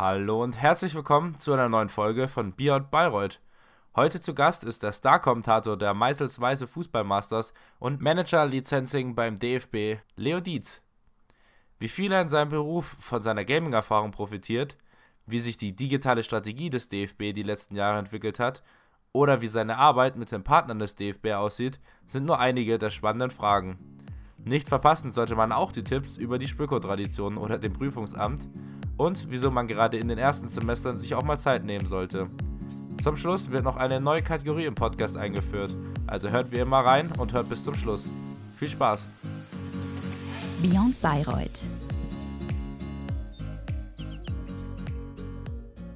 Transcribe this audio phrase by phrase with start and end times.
[0.00, 3.40] Hallo und herzlich willkommen zu einer neuen Folge von Beyond Bayreuth.
[3.96, 10.00] Heute zu Gast ist der Star-Kommentator der Meißels Weiße Fußballmasters und Manager Licensing beim DFB,
[10.14, 10.80] Leo Dietz.
[11.80, 14.76] Wie viel er in seinem Beruf von seiner Gaming-Erfahrung profitiert,
[15.26, 18.62] wie sich die digitale Strategie des DFB die letzten Jahre entwickelt hat
[19.10, 23.30] oder wie seine Arbeit mit den Partnern des DFB aussieht, sind nur einige der spannenden
[23.30, 23.98] Fragen.
[24.36, 28.46] Nicht verpassen sollte man auch die Tipps über die Spöko-Tradition oder dem Prüfungsamt
[28.98, 32.28] und wieso man gerade in den ersten Semestern sich auch mal Zeit nehmen sollte.
[33.00, 35.72] Zum Schluss wird noch eine neue Kategorie im Podcast eingeführt,
[36.06, 38.10] also hört wie immer rein und hört bis zum Schluss.
[38.56, 39.06] Viel Spaß!
[40.60, 41.60] Beyond Bayreuth.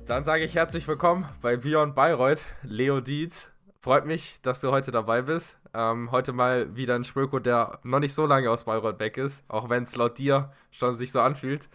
[0.06, 3.50] Dann sage ich herzlich willkommen bei Beyond Bayreuth, Leo Dietz.
[3.80, 5.56] Freut mich, dass du heute dabei bist.
[5.74, 9.42] Ähm, heute mal wieder ein Spöko, der noch nicht so lange aus Bayreuth weg ist,
[9.48, 11.68] auch wenn es laut dir schon sich so anfühlt.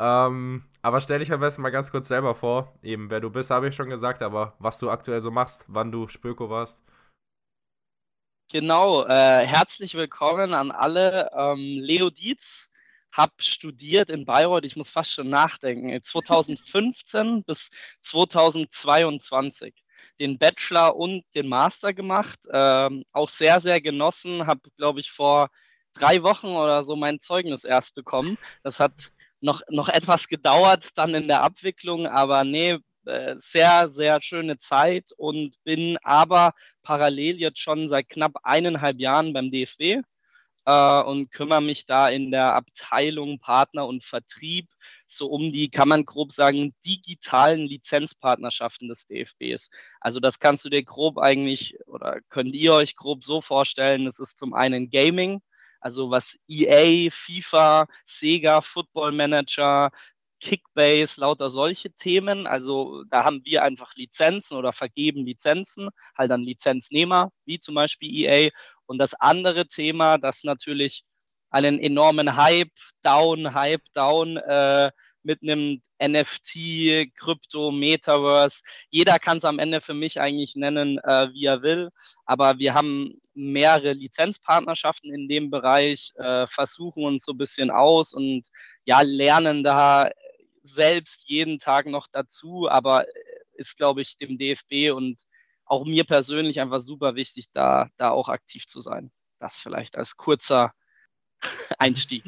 [0.00, 2.72] Ähm, aber stell dich am besten mal ganz kurz selber vor.
[2.82, 5.90] Eben, wer du bist, habe ich schon gesagt, aber was du aktuell so machst, wann
[5.90, 6.80] du Spöko warst.
[8.50, 11.30] Genau, äh, herzlich willkommen an alle.
[11.36, 12.70] Ähm, Leo Dietz,
[13.12, 19.74] habe studiert in Bayreuth, ich muss fast schon nachdenken, 2015 bis 2022
[20.20, 25.50] den Bachelor und den Master gemacht, ähm, auch sehr, sehr genossen, habe, glaube ich, vor
[25.92, 28.38] drei Wochen oder so mein Zeugnis erst bekommen.
[28.62, 34.20] Das hat noch, noch etwas gedauert dann in der Abwicklung, aber nee, äh, sehr, sehr
[34.20, 40.02] schöne Zeit und bin aber parallel jetzt schon seit knapp eineinhalb Jahren beim DFW
[40.66, 44.68] äh, und kümmere mich da in der Abteilung Partner und Vertrieb
[45.06, 49.70] so um die, kann man grob sagen, digitalen Lizenzpartnerschaften des DFBs.
[50.00, 54.20] Also das kannst du dir grob eigentlich oder könnt ihr euch grob so vorstellen, es
[54.20, 55.40] ist zum einen Gaming,
[55.80, 59.90] also was EA, FIFA, Sega, Football Manager,
[60.40, 62.46] Kickbase, lauter solche Themen.
[62.46, 68.14] Also da haben wir einfach Lizenzen oder vergeben Lizenzen, halt an Lizenznehmer, wie zum Beispiel
[68.14, 68.50] EA.
[68.86, 71.04] Und das andere Thema, das natürlich
[71.50, 72.72] einen enormen Hype,
[73.02, 74.90] Down, Hype, Down äh,
[75.28, 78.62] mit einem NFT, Krypto, Metaverse.
[78.88, 81.90] Jeder kann es am Ende für mich eigentlich nennen, äh, wie er will.
[82.24, 88.14] Aber wir haben mehrere Lizenzpartnerschaften in dem Bereich, äh, versuchen uns so ein bisschen aus
[88.14, 88.48] und
[88.86, 90.10] ja, lernen da
[90.62, 92.66] selbst jeden Tag noch dazu.
[92.70, 93.04] Aber
[93.52, 95.24] ist, glaube ich, dem DFB und
[95.66, 99.10] auch mir persönlich einfach super wichtig, da, da auch aktiv zu sein.
[99.40, 100.72] Das vielleicht als kurzer
[101.78, 102.24] Einstieg.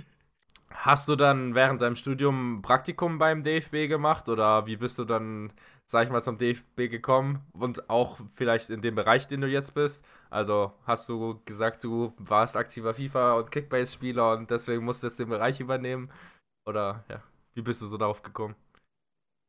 [0.82, 5.52] Hast du dann während deinem Studium Praktikum beim DFB gemacht oder wie bist du dann,
[5.84, 9.74] sag ich mal, zum DFB gekommen und auch vielleicht in dem Bereich, den du jetzt
[9.74, 10.02] bist?
[10.30, 15.30] Also hast du gesagt, du warst aktiver FIFA- und Kickbase-Spieler und deswegen musstest du den
[15.30, 16.10] Bereich übernehmen?
[16.66, 18.56] Oder ja, wie bist du so darauf gekommen?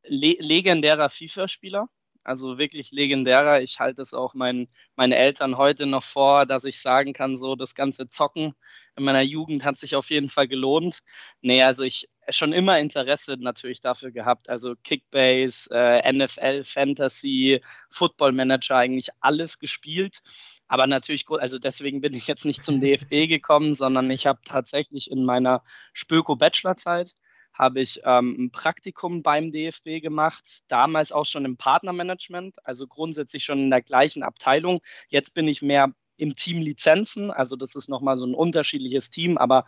[0.04, 1.88] Le legendärer FIFA-Spieler
[2.24, 3.62] also wirklich legendärer.
[3.62, 7.56] Ich halte es auch meinen, meinen Eltern heute noch vor, dass ich sagen kann, so
[7.56, 8.54] das ganze Zocken
[8.96, 11.00] in meiner Jugend hat sich auf jeden Fall gelohnt.
[11.42, 14.50] Nee, also ich schon immer Interesse natürlich dafür gehabt.
[14.50, 20.22] Also Kickbase, äh, NFL, Fantasy, Football Manager, eigentlich alles gespielt.
[20.68, 25.10] Aber natürlich, also deswegen bin ich jetzt nicht zum DFB gekommen, sondern ich habe tatsächlich
[25.10, 27.14] in meiner Spöko-Bachelorzeit
[27.54, 33.44] habe ich ähm, ein Praktikum beim DFB gemacht, damals auch schon im Partnermanagement, also grundsätzlich
[33.44, 34.80] schon in der gleichen Abteilung.
[35.10, 39.38] Jetzt bin ich mehr im Team Lizenzen, also das ist nochmal so ein unterschiedliches Team,
[39.38, 39.66] aber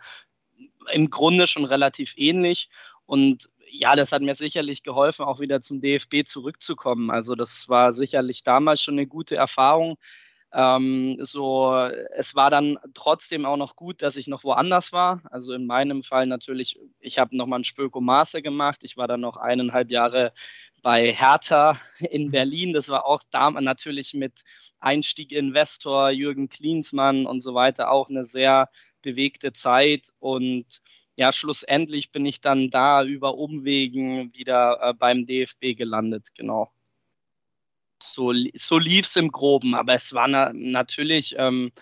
[0.92, 2.68] im Grunde schon relativ ähnlich.
[3.06, 7.10] Und ja, das hat mir sicherlich geholfen, auch wieder zum DFB zurückzukommen.
[7.10, 9.96] Also das war sicherlich damals schon eine gute Erfahrung.
[10.56, 11.74] Ähm, so,
[12.12, 15.20] es war dann trotzdem auch noch gut, dass ich noch woanders war.
[15.30, 18.84] Also in meinem Fall natürlich, ich habe nochmal ein Spöko Master gemacht.
[18.84, 20.32] Ich war dann noch eineinhalb Jahre
[20.80, 22.72] bei Hertha in Berlin.
[22.72, 24.44] Das war auch da natürlich mit
[24.78, 28.70] Einstieg Investor, Jürgen Klinsmann und so weiter auch eine sehr
[29.02, 30.12] bewegte Zeit.
[30.20, 30.82] Und
[31.16, 36.70] ja, schlussendlich bin ich dann da über Umwegen wieder äh, beim DFB gelandet, genau
[38.12, 41.72] so, so lief es im Groben, aber es war na, natürlich, ähm,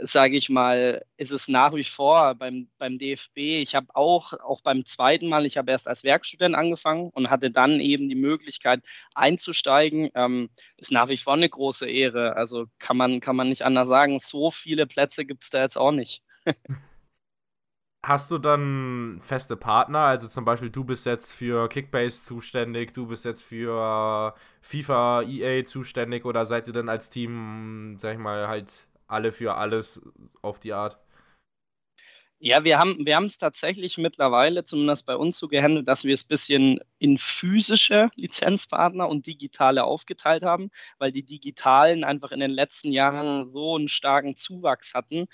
[0.00, 3.38] sage ich mal, ist es nach wie vor beim, beim DFB.
[3.62, 7.50] Ich habe auch, auch beim zweiten Mal, ich habe erst als Werkstudent angefangen und hatte
[7.50, 8.82] dann eben die Möglichkeit
[9.14, 10.10] einzusteigen.
[10.14, 12.36] Ähm, ist nach wie vor eine große Ehre.
[12.36, 14.20] Also kann man, kann man nicht anders sagen.
[14.20, 16.22] So viele Plätze gibt es da jetzt auch nicht.
[18.06, 19.98] Hast du dann feste Partner?
[19.98, 24.32] Also zum Beispiel, du bist jetzt für Kickbase zuständig, du bist jetzt für
[24.62, 28.70] FIFA, EA zuständig oder seid ihr dann als Team, sag ich mal, halt
[29.08, 30.00] alle für alles
[30.40, 30.98] auf die Art?
[32.38, 36.24] Ja, wir haben wir es tatsächlich mittlerweile, zumindest bei uns so gehandelt, dass wir es
[36.24, 42.50] ein bisschen in physische Lizenzpartner und digitale aufgeteilt haben, weil die digitalen einfach in den
[42.50, 45.26] letzten Jahren so einen starken Zuwachs hatten.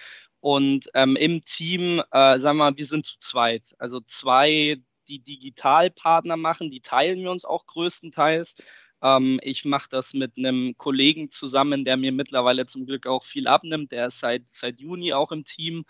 [0.42, 3.76] Und ähm, im Team, äh, sagen wir mal, wir sind zu zweit.
[3.78, 8.56] Also zwei, die Digitalpartner machen, die teilen wir uns auch größtenteils.
[9.02, 13.46] Ähm, ich mache das mit einem Kollegen zusammen, der mir mittlerweile zum Glück auch viel
[13.46, 13.92] abnimmt.
[13.92, 15.84] Der ist seit, seit Juni auch im Team.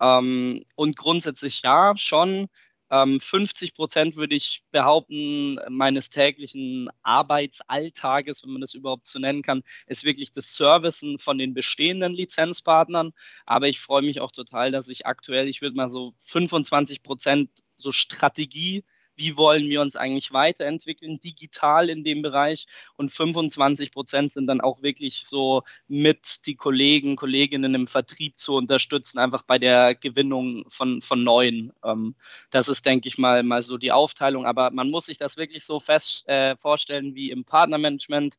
[0.00, 2.46] Ähm, und grundsätzlich ja, schon.
[2.90, 9.42] Ähm, 50 Prozent würde ich behaupten, meines täglichen Arbeitsalltages, wenn man das überhaupt so nennen
[9.42, 13.12] kann, ist wirklich das Servicen von den bestehenden Lizenzpartnern.
[13.44, 17.50] Aber ich freue mich auch total, dass ich aktuell, ich würde mal so 25 Prozent
[17.76, 18.84] so Strategie
[19.16, 22.66] wie wollen wir uns eigentlich weiterentwickeln, digital in dem Bereich.
[22.96, 28.54] Und 25 Prozent sind dann auch wirklich so mit die Kollegen, Kolleginnen im Vertrieb zu
[28.54, 31.72] unterstützen, einfach bei der Gewinnung von, von neuen.
[31.84, 32.14] Ähm,
[32.50, 34.46] das ist, denke ich mal, mal so die Aufteilung.
[34.46, 38.36] Aber man muss sich das wirklich so fest äh, vorstellen wie im Partnermanagement.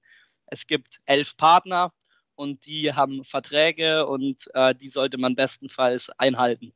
[0.48, 1.92] Es gibt elf Partner
[2.36, 6.74] und die haben Verträge und äh, die sollte man bestenfalls einhalten.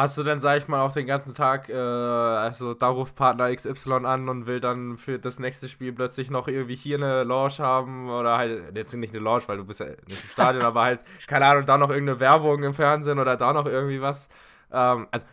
[0.00, 3.54] Hast du denn, sag ich mal, auch den ganzen Tag, äh, also da ruft Partner
[3.54, 7.60] XY an und will dann für das nächste Spiel plötzlich noch irgendwie hier eine Launch
[7.60, 10.80] haben oder halt, jetzt nicht eine Launch, weil du bist ja nicht im Stadion, aber
[10.84, 14.30] halt, keine Ahnung, da noch irgendeine Werbung im Fernsehen oder da noch irgendwie was.
[14.72, 15.26] Ähm, also,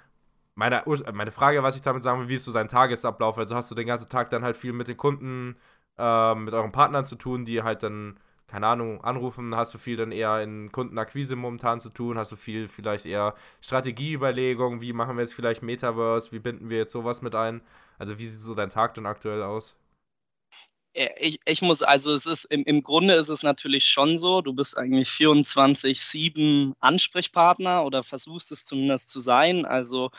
[0.56, 0.84] meine,
[1.14, 3.38] meine Frage, was ich damit sagen will, wie ist so dein Tagesablauf?
[3.38, 5.56] Also hast du den ganzen Tag dann halt viel mit den Kunden,
[5.98, 9.98] äh, mit euren Partnern zu tun, die halt dann keine Ahnung, anrufen, hast du viel
[9.98, 15.18] dann eher in Kundenakquise momentan zu tun, hast du viel vielleicht eher Strategieüberlegungen, wie machen
[15.18, 17.62] wir jetzt vielleicht Metaverse, wie binden wir jetzt sowas mit ein?
[18.00, 19.76] Also wie sieht so dein Tag denn aktuell aus?
[21.20, 24.54] Ich, ich muss, also es ist im, im Grunde ist es natürlich schon so, du
[24.54, 29.66] bist eigentlich 24-7 Ansprechpartner oder versuchst es zumindest zu sein.
[29.66, 30.10] Also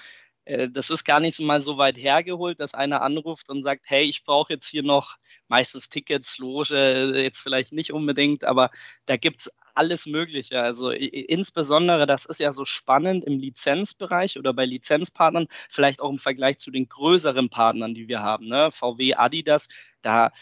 [0.70, 4.24] das ist gar nicht mal so weit hergeholt, dass einer anruft und sagt, hey, ich
[4.24, 5.16] brauche jetzt hier noch
[5.48, 8.70] meistens Tickets, Loge, äh, jetzt vielleicht nicht unbedingt, aber
[9.06, 10.60] da gibt es alles Mögliche.
[10.60, 16.18] Also insbesondere, das ist ja so spannend im Lizenzbereich oder bei Lizenzpartnern, vielleicht auch im
[16.18, 18.70] Vergleich zu den größeren Partnern, die wir haben, ne?
[18.72, 19.68] VW, Adidas,
[20.02, 20.32] da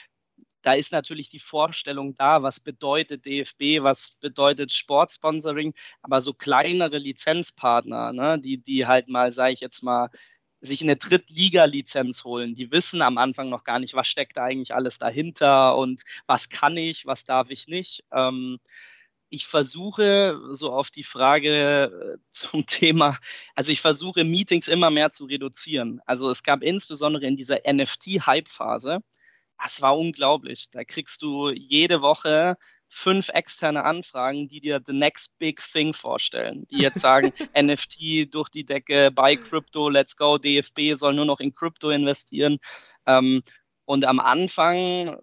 [0.67, 6.99] da ist natürlich die Vorstellung da, was bedeutet DFB, was bedeutet Sportsponsoring, aber so kleinere
[6.99, 10.11] Lizenzpartner, ne, die, die halt mal, sage ich jetzt mal,
[10.61, 12.55] sich eine Drittliga-Lizenz holen.
[12.55, 16.49] Die wissen am Anfang noch gar nicht, was steckt da eigentlich alles dahinter und was
[16.49, 18.03] kann ich, was darf ich nicht.
[18.13, 18.59] Ähm,
[19.29, 23.17] ich versuche so auf die Frage äh, zum Thema,
[23.55, 26.01] also ich versuche Meetings immer mehr zu reduzieren.
[26.07, 29.01] Also es gab insbesondere in dieser NFT-Hype-Phase,
[29.63, 30.71] das war unglaublich.
[30.71, 32.57] Da kriegst du jede Woche
[32.89, 38.49] fünf externe Anfragen, die dir the next big thing vorstellen, die jetzt sagen, NFT durch
[38.49, 42.59] die Decke, buy Crypto, let's go, DFB soll nur noch in Crypto investieren.
[43.07, 43.43] Ähm,
[43.85, 45.17] und am Anfang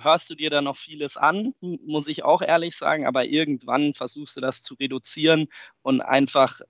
[0.00, 4.36] hörst du dir da noch vieles an, muss ich auch ehrlich sagen, aber irgendwann versuchst
[4.36, 5.48] du das zu reduzieren
[5.82, 6.60] und einfach,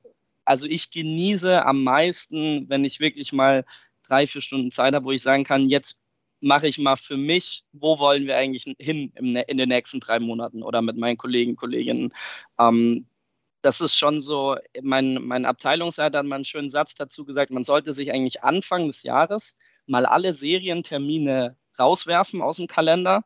[0.45, 3.65] also ich genieße am meisten, wenn ich wirklich mal
[4.07, 5.99] drei, vier Stunden Zeit habe, wo ich sagen kann, jetzt
[6.41, 10.63] mache ich mal für mich, wo wollen wir eigentlich hin in den nächsten drei Monaten
[10.63, 12.13] oder mit meinen Kollegen, Kolleginnen.
[12.59, 13.07] Ähm,
[13.63, 17.65] das ist schon so, mein, mein Abteilungsleiter hat mal einen schönen Satz dazu gesagt, man
[17.65, 23.23] sollte sich eigentlich Anfang des Jahres mal alle Serientermine rauswerfen aus dem Kalender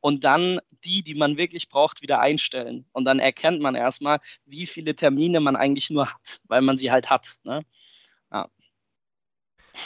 [0.00, 2.86] und dann die, die man wirklich braucht, wieder einstellen.
[2.92, 6.90] Und dann erkennt man erstmal, wie viele Termine man eigentlich nur hat, weil man sie
[6.90, 7.38] halt hat.
[7.44, 7.64] Ne?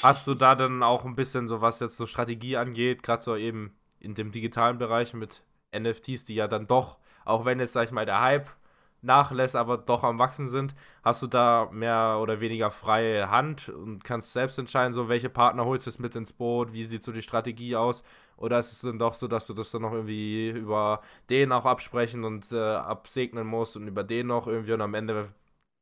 [0.02, 3.36] Hast du da dann auch ein bisschen so, was jetzt so Strategie angeht, gerade so
[3.36, 7.86] eben in dem digitalen Bereich mit NFTs, die ja dann doch, auch wenn jetzt, sag
[7.86, 8.48] ich mal, der Hype
[9.02, 10.74] nachlässt, aber doch am Wachsen sind,
[11.04, 15.64] hast du da mehr oder weniger freie Hand und kannst selbst entscheiden, so welche Partner
[15.64, 18.02] holst du mit ins Boot, wie sieht so die Strategie aus?
[18.36, 21.64] Oder ist es dann doch so, dass du das dann noch irgendwie über den auch
[21.66, 25.32] absprechen und äh, absegnen musst und über den noch irgendwie und am Ende,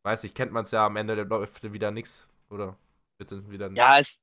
[0.05, 2.77] weiß ich, kennt man es ja, am Ende läuft wieder nichts, oder?
[3.19, 3.71] Bitte wieder.
[3.75, 4.23] Ja, es,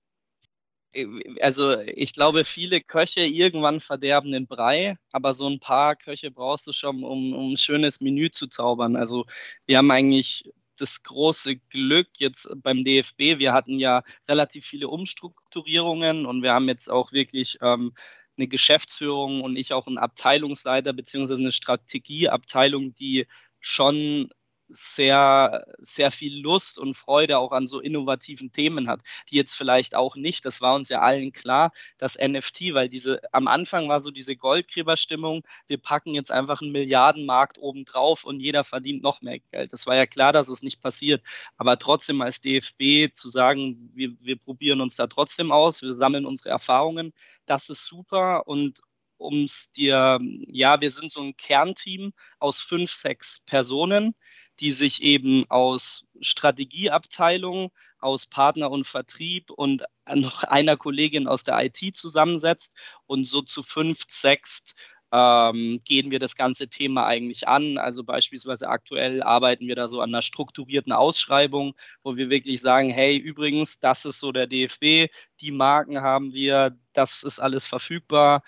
[1.42, 6.68] also ich glaube, viele Köche irgendwann verderben den Brei, aber so ein paar Köche brauchst
[6.68, 8.96] du schon, um, um ein schönes Menü zu zaubern.
[8.96, 9.26] Also
[9.66, 13.40] wir haben eigentlich das große Glück jetzt beim DFB.
[13.40, 17.94] Wir hatten ja relativ viele Umstrukturierungen und wir haben jetzt auch wirklich ähm,
[18.38, 23.28] eine Geschäftsführung und ich auch einen Abteilungsleiter beziehungsweise eine Strategieabteilung, die
[23.60, 24.30] schon
[24.76, 29.96] sehr, sehr viel Lust und Freude auch an so innovativen Themen hat, die jetzt vielleicht
[29.96, 34.00] auch nicht, das war uns ja allen klar, das NFT, weil diese, am Anfang war
[34.00, 39.22] so diese Goldgräberstimmung, wir packen jetzt einfach einen Milliardenmarkt oben drauf und jeder verdient noch
[39.22, 39.74] mehr Geld.
[39.74, 41.24] Das war ja klar, dass es nicht passiert.
[41.58, 46.26] Aber trotzdem als DFB zu sagen, wir, wir probieren uns da trotzdem aus, wir sammeln
[46.26, 47.14] unsere Erfahrungen,
[47.46, 48.82] das ist super und
[49.18, 54.16] um es dir, ja, wir sind so ein Kernteam aus fünf, sechs Personen,
[54.60, 59.84] die sich eben aus Strategieabteilung, aus Partner und Vertrieb und
[60.14, 64.76] noch einer Kollegin aus der IT zusammensetzt und so zu fünf, sechs
[65.14, 67.78] ähm, gehen wir das ganze Thema eigentlich an.
[67.78, 72.90] Also beispielsweise aktuell arbeiten wir da so an einer strukturierten Ausschreibung, wo wir wirklich sagen,
[72.90, 78.44] hey, übrigens, das ist so der DFB, die Marken haben wir, das ist alles verfügbar.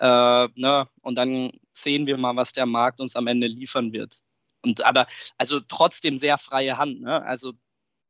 [0.00, 0.86] Äh, ne?
[1.02, 4.22] Und dann sehen wir mal, was der Markt uns am Ende liefern wird.
[4.62, 5.06] Und aber,
[5.38, 7.00] also trotzdem sehr freie Hand.
[7.00, 7.22] Ne?
[7.22, 7.52] Also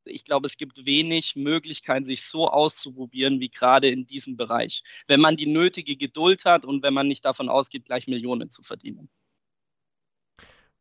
[0.04, 4.82] ich glaube, es gibt wenig Möglichkeiten, sich so auszuprobieren wie gerade in diesem Bereich.
[5.06, 8.62] Wenn man die nötige Geduld hat und wenn man nicht davon ausgeht, gleich Millionen zu
[8.62, 9.08] verdienen.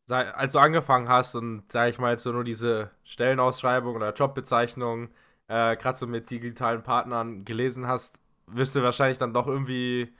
[0.10, 5.10] Als du angefangen hast und, sag ich mal, jetzt so nur diese Stellenausschreibung oder Jobbezeichnung,
[5.48, 10.13] äh, gerade so mit digitalen Partnern gelesen hast, wirst du wahrscheinlich dann doch irgendwie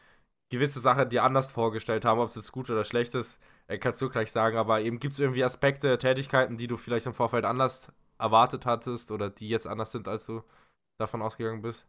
[0.50, 3.38] gewisse Sachen dir anders vorgestellt haben, ob es jetzt gut oder schlecht ist
[3.80, 7.14] kannst du gleich sagen, aber eben gibt es irgendwie Aspekte, Tätigkeiten, die du vielleicht im
[7.14, 10.44] Vorfeld anders erwartet hattest oder die jetzt anders sind, als du
[10.98, 11.86] davon ausgegangen bist?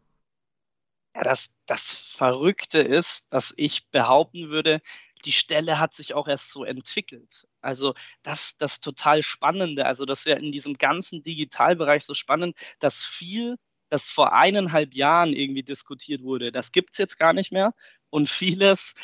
[1.15, 4.81] Ja, das, das Verrückte ist, dass ich behaupten würde,
[5.25, 7.47] die Stelle hat sich auch erst so entwickelt.
[7.61, 12.57] Also das, das total Spannende, also das ist ja in diesem ganzen Digitalbereich so spannend,
[12.79, 13.57] dass viel,
[13.89, 17.73] das vor eineinhalb Jahren irgendwie diskutiert wurde, das gibt es jetzt gar nicht mehr.
[18.09, 18.95] Und vieles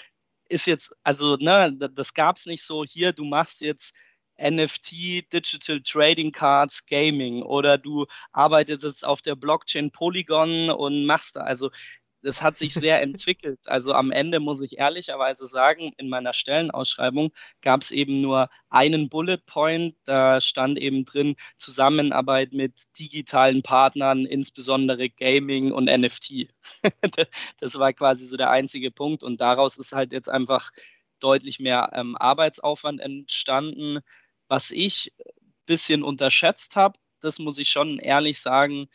[0.49, 3.95] ist jetzt, also, ne, das gab es nicht so, hier, du machst jetzt
[4.39, 11.35] NFT, Digital Trading Cards, Gaming oder du arbeitest jetzt auf der Blockchain Polygon und machst
[11.35, 11.41] da.
[11.41, 11.71] Also
[12.21, 13.59] das hat sich sehr entwickelt.
[13.65, 19.09] Also am Ende muss ich ehrlicherweise sagen, in meiner Stellenausschreibung gab es eben nur einen
[19.09, 19.95] Bullet Point.
[20.03, 26.47] Da stand eben drin Zusammenarbeit mit digitalen Partnern, insbesondere Gaming und NFT.
[27.59, 29.23] das war quasi so der einzige Punkt.
[29.23, 30.71] Und daraus ist halt jetzt einfach
[31.19, 33.99] deutlich mehr ähm, Arbeitsaufwand entstanden.
[34.47, 38.87] Was ich ein bisschen unterschätzt habe, das muss ich schon ehrlich sagen,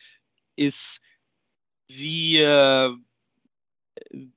[0.55, 1.01] ist,
[1.87, 2.95] wie, äh,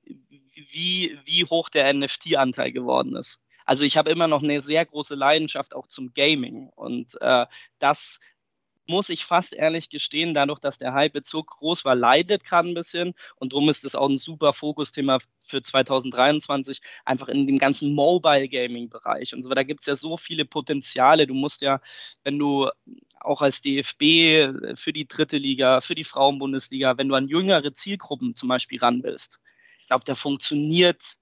[0.03, 3.41] wie, wie hoch der NFT-Anteil geworden ist.
[3.65, 7.45] Also ich habe immer noch eine sehr große Leidenschaft auch zum Gaming und äh,
[7.77, 8.19] das
[8.89, 12.73] muss ich fast ehrlich gestehen, dadurch, dass der Hype so groß war, leidet gerade ein
[12.73, 13.13] bisschen.
[13.35, 18.49] Und darum ist es auch ein super Fokusthema für 2023, einfach in dem ganzen Mobile
[18.49, 19.35] Gaming-Bereich.
[19.35, 21.27] Und so, da gibt es ja so viele Potenziale.
[21.27, 21.79] Du musst ja,
[22.23, 22.69] wenn du
[23.19, 28.35] auch als DFB für die dritte Liga, für die Frauenbundesliga, wenn du an jüngere Zielgruppen
[28.35, 29.39] zum Beispiel ran willst,
[29.89, 31.17] glaube, der funktioniert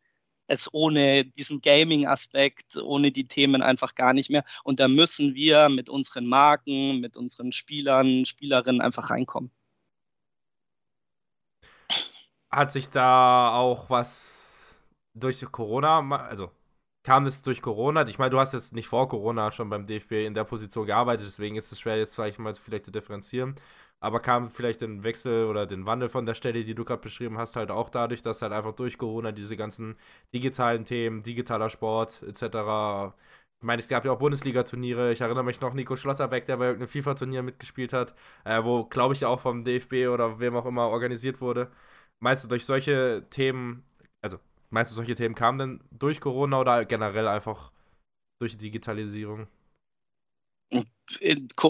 [0.47, 4.45] es ohne diesen Gaming-Aspekt, ohne die Themen einfach gar nicht mehr.
[4.63, 9.51] Und da müssen wir mit unseren Marken, mit unseren Spielern, Spielerinnen einfach reinkommen.
[12.51, 14.77] Hat sich da auch was
[15.13, 16.51] durch Corona, also
[17.03, 18.07] kam das durch Corona?
[18.07, 21.27] Ich meine, du hast jetzt nicht vor Corona schon beim DFB in der Position gearbeitet,
[21.27, 23.55] deswegen ist es schwer, jetzt vielleicht mal vielleicht zu differenzieren.
[24.00, 27.38] Aber kam vielleicht den Wechsel oder den Wandel von der Stelle, die du gerade beschrieben
[27.38, 29.96] hast, halt auch dadurch, dass halt einfach durch Corona diese ganzen
[30.34, 33.16] digitalen Themen, digitaler Sport etc.
[33.60, 35.12] Ich meine, es gab ja auch Bundesliga-Turniere.
[35.12, 38.13] Ich erinnere mich noch Nico Schlotterbeck, der bei irgendeinem FIFA-Turnier mitgespielt hat,
[38.46, 41.72] äh, wo, glaube ich, auch vom DFB oder wem auch immer organisiert wurde.
[42.20, 43.84] Meinst du, durch solche Themen,
[44.22, 44.39] also
[44.70, 47.72] meinst du, solche Themen kamen denn durch Corona oder generell einfach
[48.39, 49.48] durch die Digitalisierung?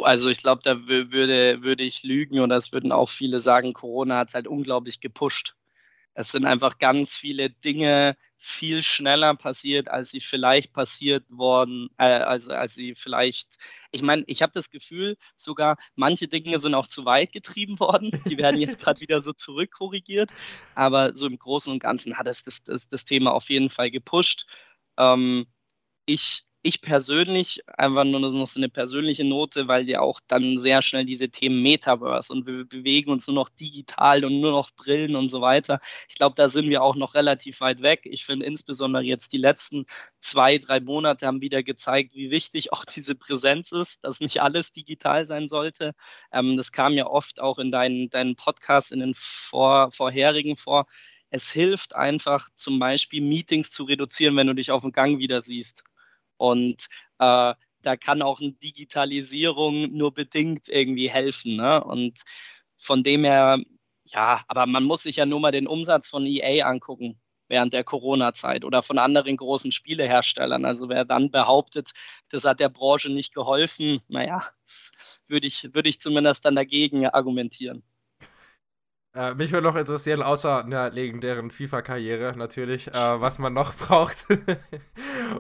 [0.04, 4.18] Also ich glaube, da würde, würde ich lügen und das würden auch viele sagen, Corona
[4.18, 5.56] hat es halt unglaublich gepusht.
[6.20, 12.06] Es sind einfach ganz viele Dinge viel schneller passiert, als sie vielleicht passiert worden, äh,
[12.06, 13.58] also als sie vielleicht,
[13.92, 18.20] ich meine, ich habe das Gefühl, sogar manche Dinge sind auch zu weit getrieben worden.
[18.26, 20.32] Die werden jetzt gerade wieder so zurückkorrigiert.
[20.74, 23.92] Aber so im Großen und Ganzen hat es das, das, das Thema auf jeden Fall
[23.92, 24.48] gepusht.
[24.98, 25.46] Ähm,
[26.08, 30.82] ich ich persönlich, einfach nur noch so eine persönliche Note, weil ja auch dann sehr
[30.82, 35.16] schnell diese Themen Metaverse und wir bewegen uns nur noch digital und nur noch Brillen
[35.16, 35.80] und so weiter.
[36.10, 38.02] Ich glaube, da sind wir auch noch relativ weit weg.
[38.04, 39.86] Ich finde insbesondere jetzt die letzten
[40.20, 44.74] zwei, drei Monate haben wieder gezeigt, wie wichtig auch diese Präsenz ist, dass nicht alles
[44.74, 45.94] digital sein sollte.
[46.34, 50.86] Ähm, das kam ja oft auch in deinen, deinen Podcasts, in den vor, vorherigen vor.
[51.30, 55.42] Es hilft einfach zum Beispiel Meetings zu reduzieren, wenn du dich auf dem Gang wieder
[55.42, 55.84] siehst.
[56.38, 56.88] Und
[57.20, 61.56] äh, da kann auch eine Digitalisierung nur bedingt irgendwie helfen.
[61.56, 61.84] Ne?
[61.84, 62.22] Und
[62.78, 63.60] von dem her,
[64.06, 67.84] ja, aber man muss sich ja nur mal den Umsatz von EA angucken während der
[67.84, 70.66] Corona-Zeit oder von anderen großen Spieleherstellern.
[70.66, 71.92] Also wer dann behauptet,
[72.30, 74.44] das hat der Branche nicht geholfen, naja,
[75.28, 77.84] würde ich, würde ich zumindest dann dagegen argumentieren.
[79.18, 84.28] Äh, mich würde noch interessieren, außer einer legendären FIFA-Karriere natürlich, äh, was man noch braucht,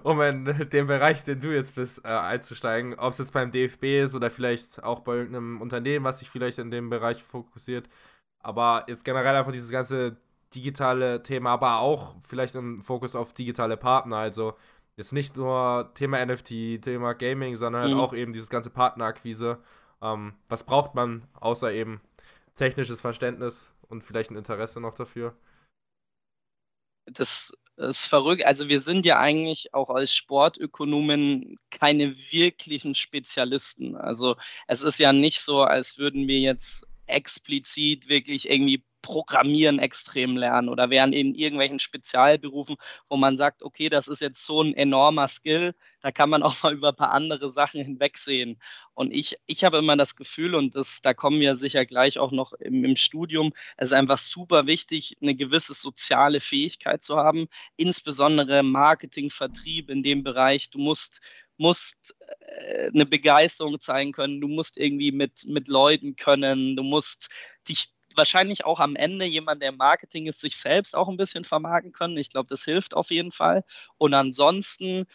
[0.01, 2.97] um in den Bereich, den du jetzt bist, äh, einzusteigen.
[2.97, 6.57] Ob es jetzt beim DFB ist oder vielleicht auch bei irgendeinem Unternehmen, was sich vielleicht
[6.57, 7.87] in dem Bereich fokussiert.
[8.39, 10.17] Aber jetzt generell einfach dieses ganze
[10.55, 14.17] digitale Thema, aber auch vielleicht im Fokus auf digitale Partner.
[14.17, 14.55] Also
[14.95, 17.99] jetzt nicht nur Thema NFT, Thema Gaming, sondern halt mhm.
[17.99, 19.59] auch eben dieses ganze Partnerakquise.
[20.01, 22.01] Ähm, was braucht man außer eben
[22.57, 25.37] technisches Verständnis und vielleicht ein Interesse noch dafür?
[27.05, 28.45] Das ist verrückt.
[28.45, 33.95] Also wir sind ja eigentlich auch als Sportökonomen keine wirklichen Spezialisten.
[33.95, 34.35] Also
[34.67, 40.67] es ist ja nicht so, als würden wir jetzt explizit wirklich irgendwie Programmieren extrem lernen
[40.67, 42.75] oder wären in irgendwelchen Spezialberufen,
[43.07, 46.61] wo man sagt, okay, das ist jetzt so ein enormer Skill, da kann man auch
[46.61, 48.59] mal über ein paar andere Sachen hinwegsehen.
[48.95, 52.33] Und ich, ich habe immer das Gefühl, und das, da kommen wir sicher gleich auch
[52.33, 57.47] noch im, im Studium, es ist einfach super wichtig, eine gewisse soziale Fähigkeit zu haben,
[57.77, 60.69] insbesondere Marketing, Vertrieb in dem Bereich.
[60.69, 61.21] Du musst
[61.57, 67.29] musst äh, eine Begeisterung zeigen können, du musst irgendwie mit, mit Leuten können, du musst
[67.67, 71.43] dich wahrscheinlich auch am Ende jemand, der im Marketing ist, sich selbst auch ein bisschen
[71.43, 72.17] vermarkten können.
[72.17, 73.63] Ich glaube, das hilft auf jeden Fall.
[73.97, 75.05] Und ansonsten,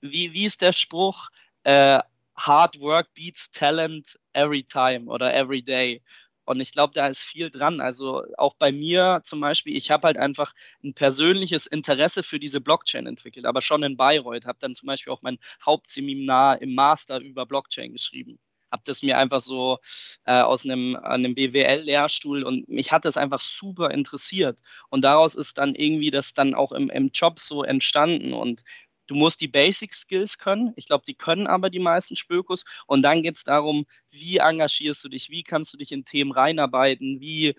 [0.00, 1.30] wie, wie ist der Spruch?
[1.64, 2.00] Äh,
[2.36, 6.02] Hard work beats talent every time oder every day.
[6.44, 7.80] Und ich glaube, da ist viel dran.
[7.80, 12.60] Also auch bei mir zum Beispiel, ich habe halt einfach ein persönliches Interesse für diese
[12.60, 14.46] Blockchain entwickelt, aber schon in Bayreuth.
[14.46, 18.38] Habe dann zum Beispiel auch mein Hauptseminar im Master über Blockchain geschrieben
[18.72, 19.78] habe das mir einfach so
[20.24, 24.60] äh, aus einem, einem BWL-Lehrstuhl und mich hat das einfach super interessiert.
[24.88, 28.32] Und daraus ist dann irgendwie das dann auch im, im Job so entstanden.
[28.32, 28.62] Und
[29.06, 30.72] du musst die Basic Skills können.
[30.76, 32.64] Ich glaube, die können aber die meisten Spökos.
[32.86, 36.32] Und dann geht es darum, wie engagierst du dich, wie kannst du dich in Themen
[36.32, 37.54] reinarbeiten, wie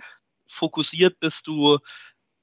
[0.48, 1.77] fokussiert bist du.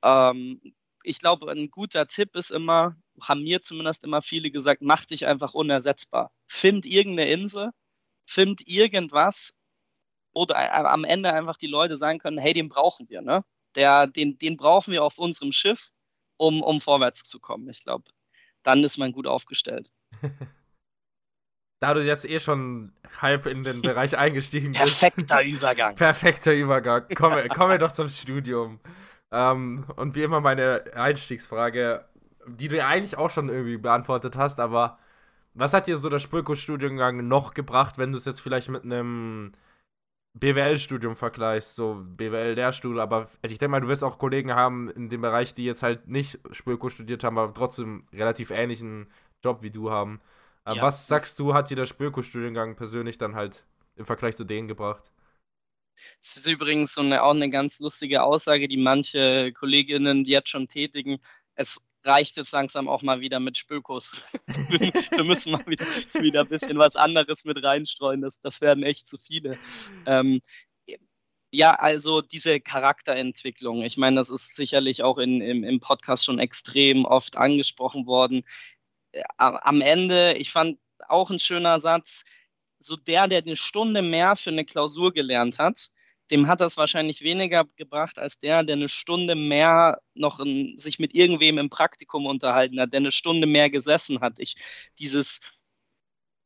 [0.03, 0.61] Ähm,
[1.03, 5.27] ich glaube, ein guter Tipp ist immer, haben mir zumindest immer viele gesagt, mach dich
[5.27, 6.31] einfach unersetzbar.
[6.47, 7.73] Find irgendeine Insel,
[8.31, 9.55] find irgendwas,
[10.33, 13.43] oder am Ende einfach die Leute sagen können, hey, den brauchen wir, ne?
[13.75, 15.91] Der, den, den brauchen wir auf unserem Schiff,
[16.37, 17.69] um, um vorwärts zu kommen.
[17.69, 18.05] Ich glaube,
[18.63, 19.91] dann ist man gut aufgestellt.
[21.83, 25.01] Da du jetzt eh schon halb in den Bereich eingestiegen bist.
[25.01, 25.95] Perfekter Übergang.
[25.95, 27.09] Perfekter Übergang.
[27.15, 28.81] Kommen wir doch zum Studium.
[29.33, 32.05] Ähm, und wie immer meine Einstiegsfrage,
[32.47, 34.99] die du ja eigentlich auch schon irgendwie beantwortet hast, aber
[35.55, 39.53] was hat dir so der Spöko-Studiengang noch gebracht, wenn du es jetzt vielleicht mit einem
[40.35, 45.09] BWL-Studium vergleichst, so BWL-Lehrstuhl, aber also ich denke mal, du wirst auch Kollegen haben in
[45.09, 49.09] dem Bereich, die jetzt halt nicht Spöko studiert haben, aber trotzdem relativ ähnlichen
[49.43, 50.21] Job wie du haben.
[50.65, 50.83] Äh, ja.
[50.83, 53.65] Was sagst du, hat dir der Spöko-Studiengang persönlich dann halt
[53.97, 55.11] im Vergleich zu denen gebracht?
[56.21, 60.69] Das ist übrigens so eine, auch eine ganz lustige Aussage, die manche Kolleginnen jetzt schon
[60.69, 61.19] tätigen.
[61.55, 64.33] Es reicht es langsam auch mal wieder mit Spökos.
[64.47, 65.87] wir müssen mal wieder,
[66.21, 68.21] wieder ein bisschen was anderes mit reinstreuen.
[68.21, 69.59] Das, das werden echt zu viele.
[70.07, 70.41] Ähm,
[71.53, 73.83] ja, also diese Charakterentwicklung.
[73.83, 78.45] Ich meine, das ist sicherlich auch in, im, im Podcast schon extrem oft angesprochen worden.
[79.13, 82.25] Äh, am Ende, ich fand auch ein schöner Satz,
[82.79, 85.91] so der, der eine Stunde mehr für eine Klausur gelernt hat,
[86.31, 90.99] dem hat das wahrscheinlich weniger gebracht als der, der eine Stunde mehr noch in, sich
[90.99, 94.39] mit irgendwem im Praktikum unterhalten hat, der eine Stunde mehr gesessen hat.
[94.39, 94.57] Ich,
[94.99, 95.41] dieses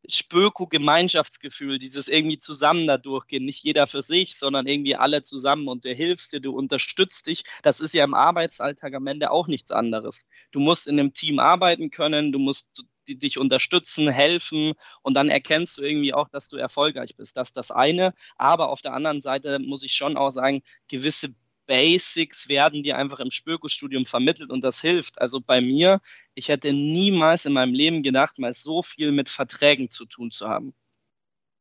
[0.09, 5.85] Spöko-Gemeinschaftsgefühl, dieses irgendwie zusammen da durchgehen, nicht jeder für sich, sondern irgendwie alle zusammen und
[5.85, 7.45] du hilfst dir, du unterstützt dich.
[7.63, 10.29] Das ist ja im Arbeitsalltag am Ende auch nichts anderes.
[10.51, 15.29] Du musst in einem Team arbeiten können, du musst die dich unterstützen, helfen und dann
[15.29, 17.37] erkennst du irgendwie auch, dass du erfolgreich bist.
[17.37, 18.15] Das ist das eine.
[18.37, 21.35] Aber auf der anderen Seite muss ich schon auch sagen, gewisse
[21.67, 25.21] Basics werden dir einfach im Spöko-Studium vermittelt und das hilft.
[25.21, 26.01] Also bei mir,
[26.35, 30.49] ich hätte niemals in meinem Leben gedacht, mal so viel mit Verträgen zu tun zu
[30.49, 30.75] haben.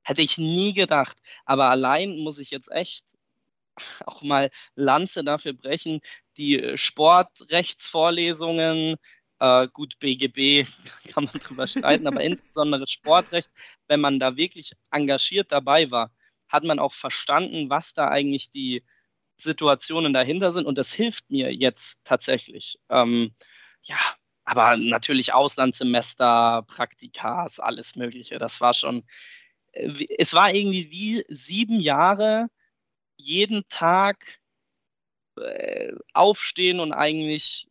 [0.03, 1.17] Hätte ich nie gedacht.
[1.45, 3.15] Aber allein muss ich jetzt echt
[4.05, 6.01] auch mal Lanze dafür brechen,
[6.37, 8.97] die Sportrechtsvorlesungen,
[9.43, 10.65] äh, gut, BGB
[11.13, 13.51] kann man drüber streiten, aber insbesondere Sportrecht,
[13.87, 16.11] wenn man da wirklich engagiert dabei war,
[16.47, 18.83] hat man auch verstanden, was da eigentlich die
[19.35, 20.65] Situationen dahinter sind.
[20.65, 22.79] Und das hilft mir jetzt tatsächlich.
[22.89, 23.35] Ähm,
[23.83, 23.97] ja,
[24.45, 28.39] aber natürlich Auslandssemester, Praktikas, alles Mögliche.
[28.39, 29.03] Das war schon,
[29.73, 32.47] äh, es war irgendwie wie sieben Jahre
[33.17, 34.39] jeden Tag
[35.35, 37.67] äh, aufstehen und eigentlich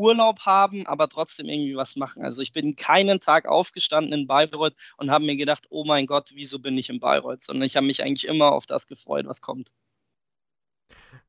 [0.00, 2.24] Urlaub haben, aber trotzdem irgendwie was machen.
[2.24, 6.30] Also ich bin keinen Tag aufgestanden in Bayreuth und habe mir gedacht, oh mein Gott,
[6.34, 9.42] wieso bin ich in Bayreuth, sondern ich habe mich eigentlich immer auf das gefreut, was
[9.42, 9.72] kommt.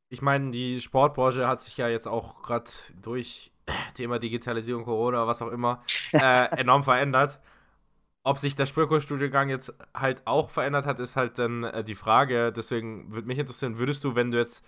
[0.09, 2.69] Ich meine, die Sportbranche hat sich ja jetzt auch gerade
[3.01, 3.51] durch
[3.93, 7.39] Thema Digitalisierung, Corona, was auch immer, äh, enorm verändert.
[8.23, 12.51] Ob sich der Spürkursstudiengang jetzt halt auch verändert hat, ist halt dann äh, die Frage.
[12.51, 14.63] Deswegen würde mich interessieren, würdest du, wenn du jetzt,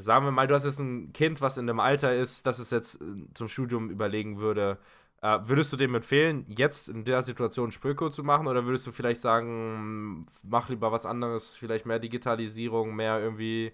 [0.00, 2.70] sagen wir mal, du hast jetzt ein Kind, was in dem Alter ist, dass es
[2.70, 4.78] jetzt äh, zum Studium überlegen würde,
[5.20, 8.92] äh, würdest du dem empfehlen, jetzt in der Situation Spürkurs zu machen oder würdest du
[8.92, 13.72] vielleicht sagen, mach lieber was anderes, vielleicht mehr Digitalisierung, mehr irgendwie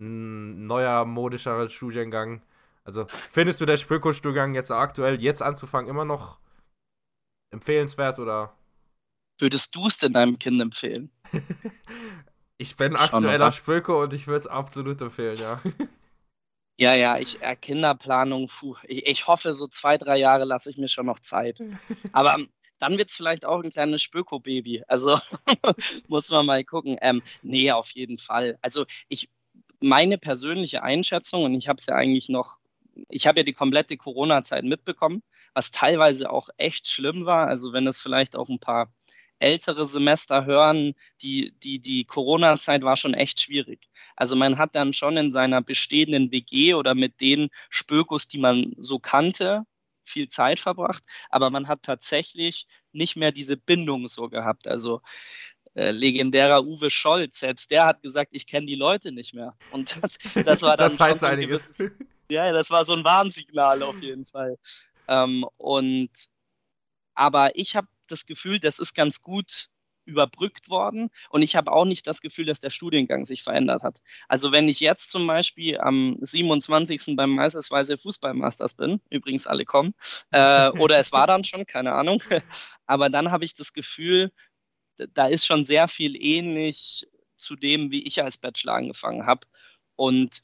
[0.00, 2.42] ein neuer, modischerer Studiengang?
[2.84, 6.38] Also findest du der Spöko-Stuhlgang jetzt aktuell, jetzt anzufangen, immer noch
[7.50, 8.54] empfehlenswert oder?
[9.38, 11.10] Würdest du es denn deinem Kind empfehlen?
[12.58, 15.60] ich bin aktueller Spöko und ich würde es absolut empfehlen, ja.
[16.78, 20.76] Ja, ja, ich, äh, Kinderplanung, puh, ich, ich hoffe, so zwei, drei Jahre lasse ich
[20.76, 21.62] mir schon noch Zeit.
[22.12, 24.84] Aber ähm, dann wird es vielleicht auch ein kleines Spöko-Baby.
[24.86, 25.18] Also
[26.08, 26.98] muss man mal gucken.
[27.00, 28.58] Ähm, nee, auf jeden Fall.
[28.60, 29.30] Also ich,
[29.80, 32.58] meine persönliche Einschätzung, und ich habe es ja eigentlich noch
[33.08, 35.22] ich habe ja die komplette Corona-Zeit mitbekommen,
[35.54, 37.46] was teilweise auch echt schlimm war.
[37.46, 38.90] Also wenn es vielleicht auch ein paar
[39.38, 43.88] ältere Semester hören, die, die, die Corona-Zeit war schon echt schwierig.
[44.16, 48.74] Also man hat dann schon in seiner bestehenden WG oder mit den Spökos, die man
[48.78, 49.64] so kannte,
[50.04, 54.68] viel Zeit verbracht, aber man hat tatsächlich nicht mehr diese Bindung so gehabt.
[54.68, 55.02] Also
[55.74, 59.56] äh, legendärer Uwe Scholz, selbst der hat gesagt, ich kenne die Leute nicht mehr.
[59.72, 61.66] Und das, das war dann das heißt schon so einiges.
[61.66, 61.90] Gewisses,
[62.30, 64.56] ja, das war so ein Warnsignal auf jeden Fall.
[65.08, 66.10] Ähm, und
[67.14, 69.68] aber ich habe das Gefühl, das ist ganz gut
[70.06, 74.00] überbrückt worden und ich habe auch nicht das Gefühl, dass der Studiengang sich verändert hat.
[74.28, 77.16] Also wenn ich jetzt zum Beispiel am 27.
[77.16, 79.94] beim Meistersweise Fußballmasters bin, übrigens alle kommen,
[80.30, 82.22] äh, oder es war dann schon, keine Ahnung,
[82.86, 84.30] aber dann habe ich das Gefühl,
[84.96, 89.46] da ist schon sehr viel ähnlich zu dem, wie ich als Bachelor angefangen habe
[89.96, 90.42] und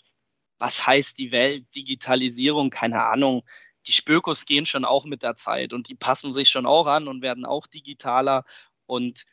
[0.58, 3.42] was heißt die Welt, Digitalisierung, keine Ahnung.
[3.86, 7.08] Die Spökos gehen schon auch mit der Zeit und die passen sich schon auch an
[7.08, 8.44] und werden auch digitaler
[8.86, 9.24] und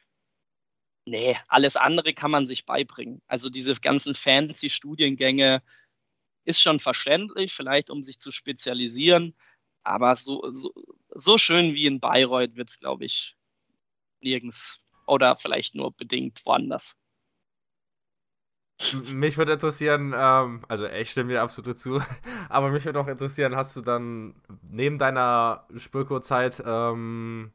[1.06, 3.22] nee, alles andere kann man sich beibringen.
[3.28, 5.62] Also diese ganzen fancy Studiengänge
[6.46, 9.36] ist schon verständlich, vielleicht um sich zu spezialisieren,
[9.84, 10.74] aber so, so,
[11.10, 13.36] so schön wie in Bayreuth wird es, glaube ich,
[14.22, 16.98] nirgends oder vielleicht nur bedingt woanders.
[19.14, 22.00] Mich würde interessieren, ähm, also ich stimme dir absolut zu,
[22.50, 24.36] aber mich würde auch interessieren, hast du dann
[24.70, 27.52] neben deiner Spürko-Zeit, ähm,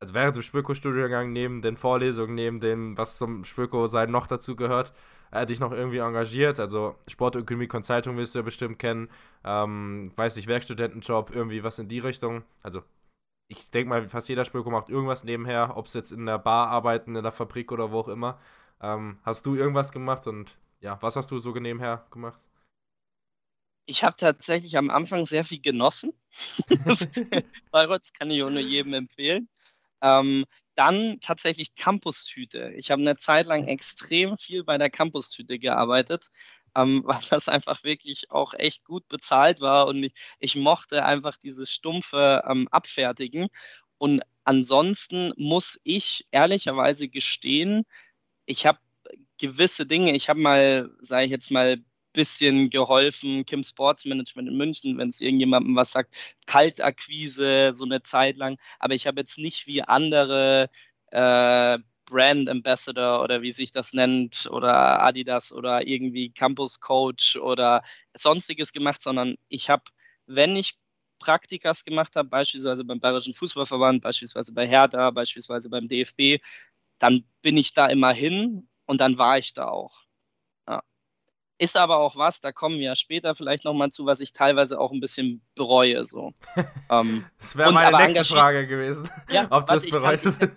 [0.00, 4.94] also während dem Spürko-Studiengang, neben den Vorlesungen, neben dem, was zum Spürko-Sein noch dazu gehört,
[5.30, 6.58] äh, dich noch irgendwie engagiert?
[6.58, 9.10] Also Sportökonomie Consulting wirst du ja bestimmt kennen,
[9.44, 12.44] ähm, weiß nicht, Werkstudentenjob, irgendwie was in die Richtung.
[12.62, 12.82] Also
[13.48, 16.68] ich denke mal, fast jeder Spürko macht irgendwas nebenher, ob es jetzt in der Bar
[16.68, 18.38] arbeiten, in der Fabrik oder wo auch immer.
[18.80, 22.40] Ähm, hast du irgendwas gemacht und ja, was hast du so nebenher gemacht?
[23.86, 26.12] Ich habe tatsächlich am Anfang sehr viel genossen.
[27.70, 29.48] Bayreuth kann ich auch nur jedem empfehlen.
[30.00, 32.72] Ähm, dann tatsächlich Campus-Tüte.
[32.76, 36.30] Ich habe eine Zeit lang extrem viel bei der Campus-Tüte gearbeitet,
[36.74, 41.36] ähm, weil das einfach wirklich auch echt gut bezahlt war und ich, ich mochte einfach
[41.36, 43.48] dieses stumpfe ähm, Abfertigen.
[43.98, 47.84] Und ansonsten muss ich ehrlicherweise gestehen,
[48.46, 48.78] ich habe
[49.42, 51.78] gewisse Dinge, ich habe mal, sage ich jetzt mal,
[52.12, 56.14] bisschen geholfen, Kim Sports Management in München, wenn es irgendjemandem was sagt,
[56.46, 60.70] Kaltakquise, so eine Zeit lang, aber ich habe jetzt nicht wie andere
[61.10, 67.82] äh, Brand Ambassador oder wie sich das nennt oder Adidas oder irgendwie Campus Coach oder
[68.14, 69.84] sonstiges gemacht, sondern ich habe,
[70.26, 70.76] wenn ich
[71.18, 76.42] Praktikas gemacht habe, beispielsweise beim Bayerischen Fußballverband, beispielsweise bei Hertha, beispielsweise beim DFB,
[76.98, 80.02] dann bin ich da immer hin und dann war ich da auch.
[80.68, 80.82] Ja.
[81.58, 84.92] Ist aber auch was, da kommen wir später vielleicht nochmal zu, was ich teilweise auch
[84.92, 86.04] ein bisschen bereue.
[86.04, 86.32] So.
[86.90, 90.38] ähm, das wäre meine nächste Frage gewesen, ja, ob du es bereust.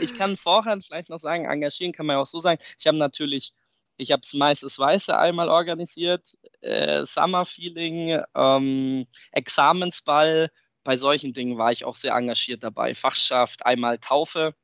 [0.00, 2.62] Ich kann, vorher vielleicht noch sagen, engagieren kann man ja auch so sagen.
[2.78, 3.52] Ich habe natürlich
[3.96, 10.50] ich habe es meistens Weiße einmal organisiert, äh, Summer Feeling, ähm, Examensball.
[10.82, 12.94] Bei solchen Dingen war ich auch sehr engagiert dabei.
[12.94, 14.54] Fachschaft, einmal Taufe.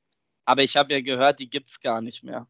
[0.50, 2.48] Aber ich habe ja gehört, die gibt es gar nicht mehr.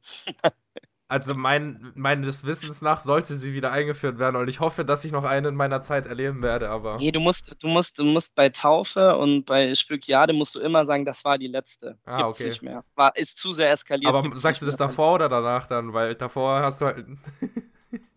[1.06, 5.12] Also mein, meines Wissens nach sollte sie wieder eingeführt werden und ich hoffe, dass ich
[5.12, 6.96] noch eine in meiner Zeit erleben werde, aber.
[6.96, 10.86] Nee, du musst, du musst, du musst bei Taufe und bei Spökiade musst du immer
[10.86, 11.98] sagen, das war die letzte.
[12.06, 12.48] Ah, Gibt's okay.
[12.48, 12.84] nicht mehr.
[12.94, 14.14] War, ist zu sehr eskaliert.
[14.14, 15.92] Aber sagst du das davor oder danach dann?
[15.92, 17.04] Weil davor hast du halt.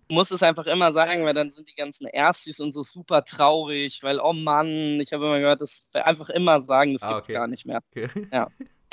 [0.10, 3.24] Du musst es einfach immer sagen, weil dann sind die ganzen Erstis und so super
[3.24, 7.26] traurig, weil, oh Mann, ich habe immer gehört, das einfach immer sagen, das Ah, gibt's
[7.30, 7.34] okay.
[7.34, 7.82] gar nicht mehr.
[7.90, 8.10] Okay.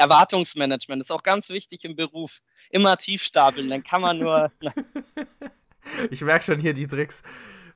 [0.00, 2.40] Erwartungsmanagement ist auch ganz wichtig im Beruf.
[2.70, 4.50] Immer tief stapeln, dann kann man nur.
[6.10, 7.22] Ich merke schon hier die Tricks.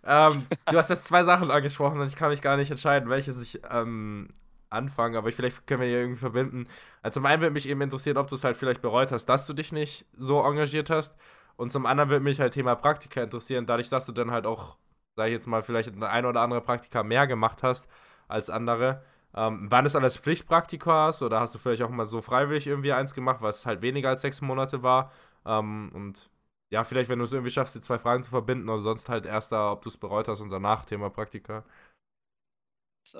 [0.04, 3.40] Ähm, du hast jetzt zwei Sachen angesprochen und ich kann mich gar nicht entscheiden, welches
[3.40, 4.28] ich ähm,
[4.68, 6.68] anfange, aber ich, vielleicht können wir die irgendwie verbinden.
[7.02, 9.46] Also zum einen würde mich eben interessieren, ob du es halt vielleicht bereut hast, dass
[9.46, 11.16] du dich nicht so engagiert hast.
[11.56, 14.76] Und zum anderen würde mich halt Thema Praktika interessieren, dadurch, dass du dann halt auch,
[15.16, 17.88] sag ich jetzt mal, vielleicht ein oder andere Praktika mehr gemacht hast
[18.28, 19.02] als andere.
[19.36, 23.14] Ähm, waren das alles Pflichtpraktika oder hast du vielleicht auch mal so freiwillig irgendwie eins
[23.14, 25.12] gemacht, was halt weniger als sechs Monate war?
[25.44, 26.30] Ähm, und
[26.70, 29.26] ja, vielleicht, wenn du es irgendwie schaffst, die zwei Fragen zu verbinden oder sonst halt
[29.26, 31.64] erst da, ob du es bereut hast und danach Thema Praktika.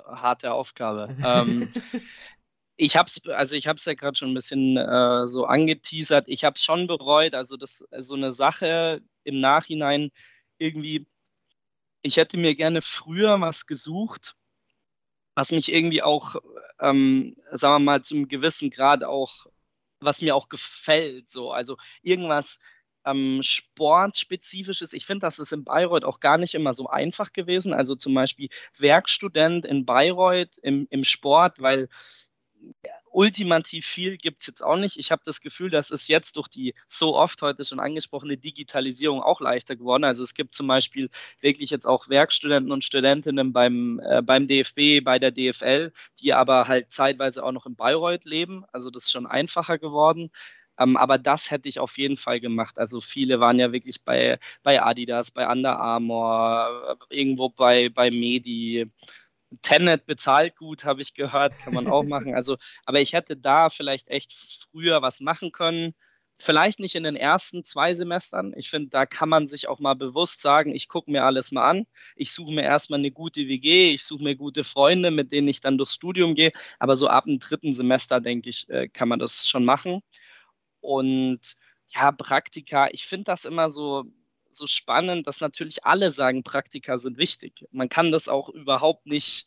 [0.06, 1.14] harte Aufgabe.
[1.24, 1.68] ähm,
[2.76, 6.26] ich habe es, also ich habe es ja gerade schon ein bisschen äh, so angeteasert.
[6.28, 7.34] Ich habe es schon bereut.
[7.34, 10.10] Also das so eine Sache im Nachhinein
[10.58, 11.06] irgendwie.
[12.02, 14.36] Ich hätte mir gerne früher was gesucht,
[15.34, 16.36] was mich irgendwie auch,
[16.80, 19.46] ähm, sagen wir mal, zum gewissen Grad auch,
[20.00, 21.28] was mir auch gefällt.
[21.28, 22.60] So, also irgendwas
[23.04, 24.92] ähm, sportspezifisches.
[24.92, 27.74] Ich finde, das ist in Bayreuth auch gar nicht immer so einfach gewesen.
[27.74, 31.88] Also zum Beispiel Werkstudent in Bayreuth im, im Sport, weil
[33.14, 34.98] ultimativ viel gibt es jetzt auch nicht.
[34.98, 39.22] Ich habe das Gefühl, dass es jetzt durch die so oft heute schon angesprochene Digitalisierung
[39.22, 40.04] auch leichter geworden.
[40.04, 45.04] Also es gibt zum Beispiel wirklich jetzt auch Werkstudenten und Studentinnen beim, äh, beim DFB,
[45.04, 48.64] bei der DFL, die aber halt zeitweise auch noch in Bayreuth leben.
[48.72, 50.30] Also das ist schon einfacher geworden.
[50.78, 52.78] Ähm, aber das hätte ich auf jeden Fall gemacht.
[52.78, 58.10] Also viele waren ja wirklich bei, bei Adidas, bei Under Armour, äh, irgendwo bei, bei
[58.10, 58.90] Medi.
[59.62, 62.34] Tenet bezahlt gut, habe ich gehört, kann man auch machen.
[62.34, 64.32] Also, aber ich hätte da vielleicht echt
[64.70, 65.94] früher was machen können.
[66.36, 68.52] Vielleicht nicht in den ersten zwei Semestern.
[68.56, 71.68] Ich finde, da kann man sich auch mal bewusst sagen, ich gucke mir alles mal
[71.68, 71.86] an.
[72.16, 75.60] Ich suche mir erstmal eine gute WG, ich suche mir gute Freunde, mit denen ich
[75.60, 76.50] dann durchs Studium gehe.
[76.80, 80.02] Aber so ab dem dritten Semester, denke ich, äh, kann man das schon machen.
[80.80, 81.54] Und
[81.88, 84.04] ja, Praktika, ich finde das immer so,
[84.56, 87.66] so spannend, dass natürlich alle sagen, Praktika sind wichtig.
[87.70, 89.46] Man kann das auch überhaupt nicht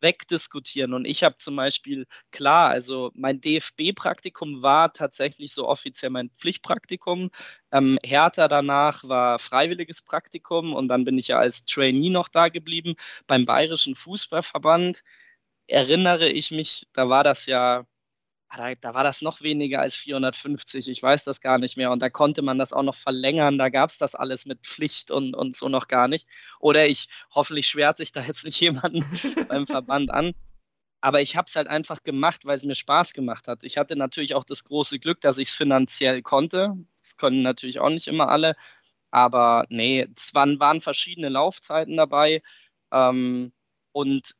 [0.00, 0.94] wegdiskutieren.
[0.94, 7.30] Und ich habe zum Beispiel, klar, also mein DFB-Praktikum war tatsächlich so offiziell mein Pflichtpraktikum.
[7.72, 12.48] Ähm, Hertha danach war freiwilliges Praktikum und dann bin ich ja als Trainee noch da
[12.48, 12.94] geblieben.
[13.26, 15.02] Beim Bayerischen Fußballverband
[15.66, 17.86] erinnere ich mich, da war das ja
[18.54, 21.90] da, da, war das noch weniger als 450, ich weiß das gar nicht mehr.
[21.90, 25.10] Und da konnte man das auch noch verlängern, da gab es das alles mit Pflicht
[25.10, 26.28] und, und so noch gar nicht.
[26.60, 29.04] Oder ich, hoffentlich schwert sich da jetzt nicht jemand
[29.48, 30.32] beim Verband an.
[31.00, 33.64] Aber ich habe es halt einfach gemacht, weil es mir Spaß gemacht hat.
[33.64, 36.74] Ich hatte natürlich auch das große Glück, dass ich es finanziell konnte.
[36.98, 38.56] Das können natürlich auch nicht immer alle.
[39.10, 42.42] Aber nee, es waren, waren verschiedene Laufzeiten dabei.
[42.92, 43.52] Ähm,
[43.92, 44.34] und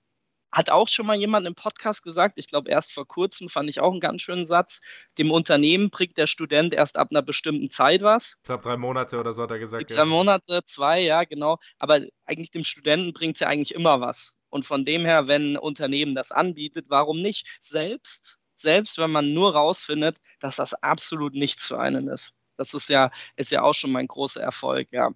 [0.57, 3.81] hat auch schon mal jemand im Podcast gesagt, ich glaube erst vor kurzem, fand ich
[3.81, 4.81] auch einen ganz schönen Satz,
[5.19, 8.37] dem Unternehmen bringt der Student erst ab einer bestimmten Zeit was.
[8.39, 9.91] Ich glaube drei Monate oder so hat er gesagt.
[9.91, 11.59] Drei Monate, zwei, ja genau.
[11.79, 14.35] Aber eigentlich dem Studenten bringt es ja eigentlich immer was.
[14.49, 17.59] Und von dem her, wenn ein Unternehmen das anbietet, warum nicht?
[17.61, 22.35] Selbst, selbst wenn man nur rausfindet, dass das absolut nichts für einen ist.
[22.57, 25.11] Das ist ja, ist ja auch schon mein großer Erfolg, ja.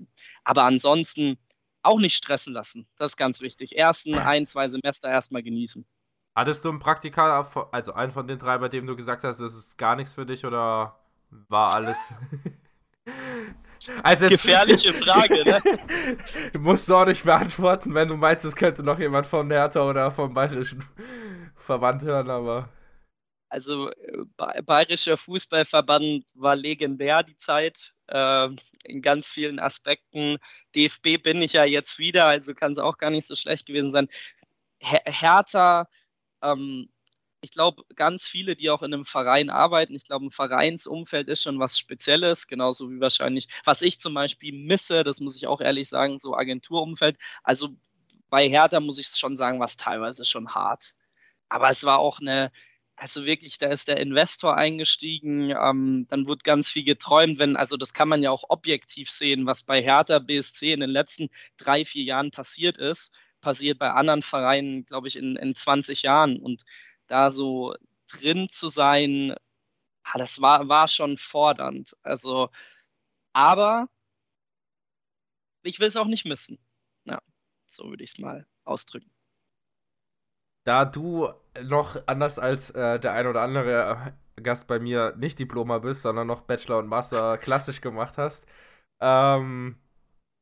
[0.44, 1.38] Aber ansonsten,
[1.83, 2.87] auch nicht stressen lassen.
[2.97, 3.77] Das ist ganz wichtig.
[3.77, 5.87] Ersten ein, zwei Semester erstmal genießen.
[6.35, 9.55] Hattest du ein Praktika, also einen von den drei, bei dem du gesagt hast, das
[9.55, 10.97] ist gar nichts für dich oder
[11.49, 11.97] war alles?
[14.03, 15.61] also Gefährliche Frage, ne?
[16.59, 20.11] musst du auch nicht beantworten, wenn du meinst, es könnte noch jemand von Hertha oder
[20.11, 20.85] vom Bayerischen
[21.57, 22.69] Verband hören, aber.
[23.49, 23.90] Also,
[24.64, 27.99] Bayerischer Fußballverband war legendär die Zeit äh,
[28.85, 30.38] in ganz vielen Aspekten.
[30.75, 33.90] DFB bin ich ja jetzt wieder, also kann es auch gar nicht so schlecht gewesen
[33.90, 34.09] sein.
[34.79, 35.88] Her Hertha,
[36.42, 36.88] ähm,
[37.42, 41.42] ich glaube, ganz viele, die auch in einem Verein arbeiten, ich glaube, ein Vereinsumfeld ist
[41.42, 45.61] schon was Spezielles, genauso wie wahrscheinlich, was ich zum Beispiel misse, das muss ich auch
[45.61, 47.16] ehrlich sagen, so Agenturumfeld.
[47.42, 47.70] Also
[48.29, 50.94] bei Hertha muss ich schon sagen, was teilweise schon hart.
[51.49, 52.53] Aber es war auch eine,
[53.00, 57.78] also wirklich, da ist der Investor eingestiegen, ähm, dann wurde ganz viel geträumt, wenn, also
[57.78, 61.84] das kann man ja auch objektiv sehen, was bei Hertha BSC in den letzten drei,
[61.86, 66.38] vier Jahren passiert ist, passiert bei anderen Vereinen, glaube ich, in, in 20 Jahren.
[66.40, 66.64] Und
[67.06, 67.74] da so
[68.12, 69.34] drin zu sein,
[70.14, 71.96] das war, war schon fordernd.
[72.02, 72.50] Also
[73.32, 73.88] Aber
[75.62, 76.58] ich will es auch nicht missen.
[77.06, 77.18] Ja,
[77.66, 79.10] so würde ich es mal ausdrücken.
[80.64, 81.29] Da du
[81.62, 86.27] noch anders als äh, der ein oder andere Gast bei mir nicht Diploma bist, sondern
[86.27, 88.44] noch Bachelor und Master klassisch gemacht hast,
[89.01, 89.77] ähm,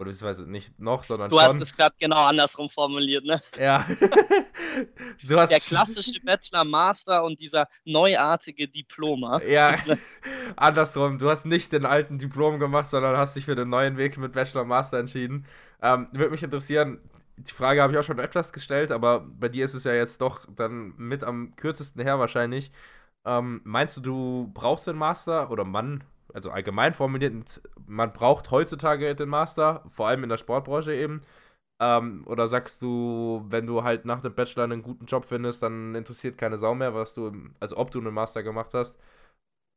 [0.00, 1.44] oder beziehungsweise nicht noch, sondern du schon.
[1.44, 3.40] Du hast es gerade genau andersrum formuliert, ne?
[3.58, 3.84] Ja.
[5.28, 9.42] du hast Der klassische Bachelor, Master und dieser neuartige Diploma.
[9.42, 9.76] Ja,
[10.56, 11.18] andersrum.
[11.18, 14.32] Du hast nicht den alten Diplom gemacht, sondern hast dich für den neuen Weg mit
[14.32, 15.46] Bachelor Master entschieden.
[15.82, 17.00] Ähm, Würde mich interessieren,
[17.38, 20.20] die Frage habe ich auch schon öfters gestellt, aber bei dir ist es ja jetzt
[20.20, 22.72] doch dann mit am kürzesten her wahrscheinlich.
[23.26, 29.14] Ähm, meinst du, du brauchst den Master oder Mann, also allgemein formuliert, man braucht heutzutage
[29.14, 31.22] den Master, vor allem in der Sportbranche eben.
[31.80, 35.94] Ähm, oder sagst du, wenn du halt nach dem Bachelor einen guten Job findest, dann
[35.96, 38.98] interessiert keine Sau mehr, was du, also ob du einen Master gemacht hast.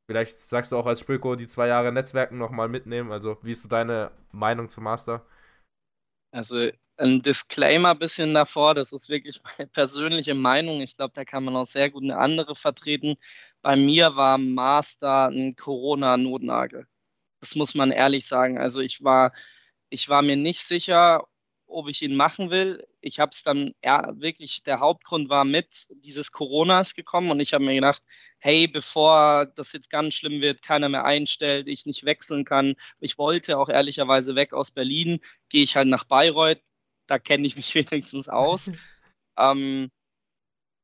[0.07, 3.11] Vielleicht sagst du auch als Spöko die zwei Jahre Netzwerken nochmal mitnehmen.
[3.11, 5.25] Also, wie ist so deine Meinung zum Master?
[6.31, 10.81] Also, ein Disclaimer bisschen davor, das ist wirklich meine persönliche Meinung.
[10.81, 13.15] Ich glaube, da kann man auch sehr gut eine andere vertreten.
[13.61, 16.87] Bei mir war Master ein Corona-Notnagel.
[17.39, 18.57] Das muss man ehrlich sagen.
[18.59, 19.33] Also ich war,
[19.89, 21.27] ich war mir nicht sicher,
[21.67, 22.85] ob ich ihn machen will.
[23.01, 27.53] Ich habe es dann ja, wirklich, der Hauptgrund war mit dieses Coronas gekommen und ich
[27.53, 28.03] habe mir gedacht,
[28.39, 32.75] hey, bevor das jetzt ganz schlimm wird, keiner mehr einstellt, ich nicht wechseln kann.
[32.99, 36.61] Ich wollte auch ehrlicherweise weg aus Berlin, gehe ich halt nach Bayreuth,
[37.11, 38.71] da kenne ich mich wenigstens aus.
[39.37, 39.91] ähm,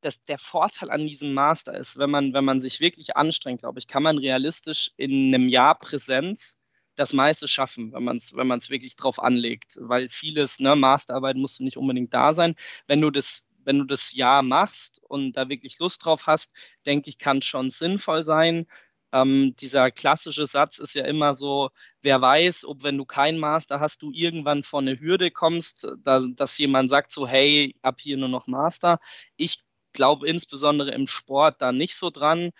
[0.01, 3.79] das, der Vorteil an diesem Master ist, wenn man, wenn man sich wirklich anstrengt, glaube
[3.79, 6.59] ich, kann man realistisch in einem Jahr Präsenz
[6.95, 9.77] das meiste schaffen, wenn man es wenn wirklich drauf anlegt.
[9.79, 12.55] Weil vieles, ne, Masterarbeit musst du nicht unbedingt da sein.
[12.87, 16.53] Wenn du das, wenn du das Jahr machst und da wirklich Lust drauf hast,
[16.85, 18.67] denke ich, kann schon sinnvoll sein.
[19.13, 21.69] Ähm, dieser klassische Satz ist ja immer so,
[22.01, 26.19] wer weiß, ob wenn du keinen Master hast, du irgendwann vor eine Hürde kommst, da,
[26.19, 28.99] dass jemand sagt so, hey, ab hier nur noch Master.
[29.37, 29.59] Ich
[29.93, 32.51] glaube insbesondere im Sport da nicht so dran.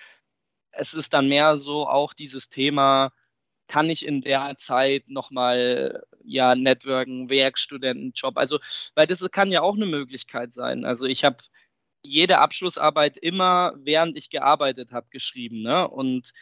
[0.72, 3.12] Es ist dann mehr so auch dieses Thema,
[3.68, 8.38] kann ich in der Zeit nochmal ja networken, Werkstudentenjob.
[8.38, 8.60] Also,
[8.96, 10.86] weil das kann ja auch eine Möglichkeit sein.
[10.86, 11.38] Also ich habe
[12.08, 15.62] jede Abschlussarbeit immer, während ich gearbeitet habe, geschrieben.
[15.62, 15.88] Ne?
[15.88, 16.34] Und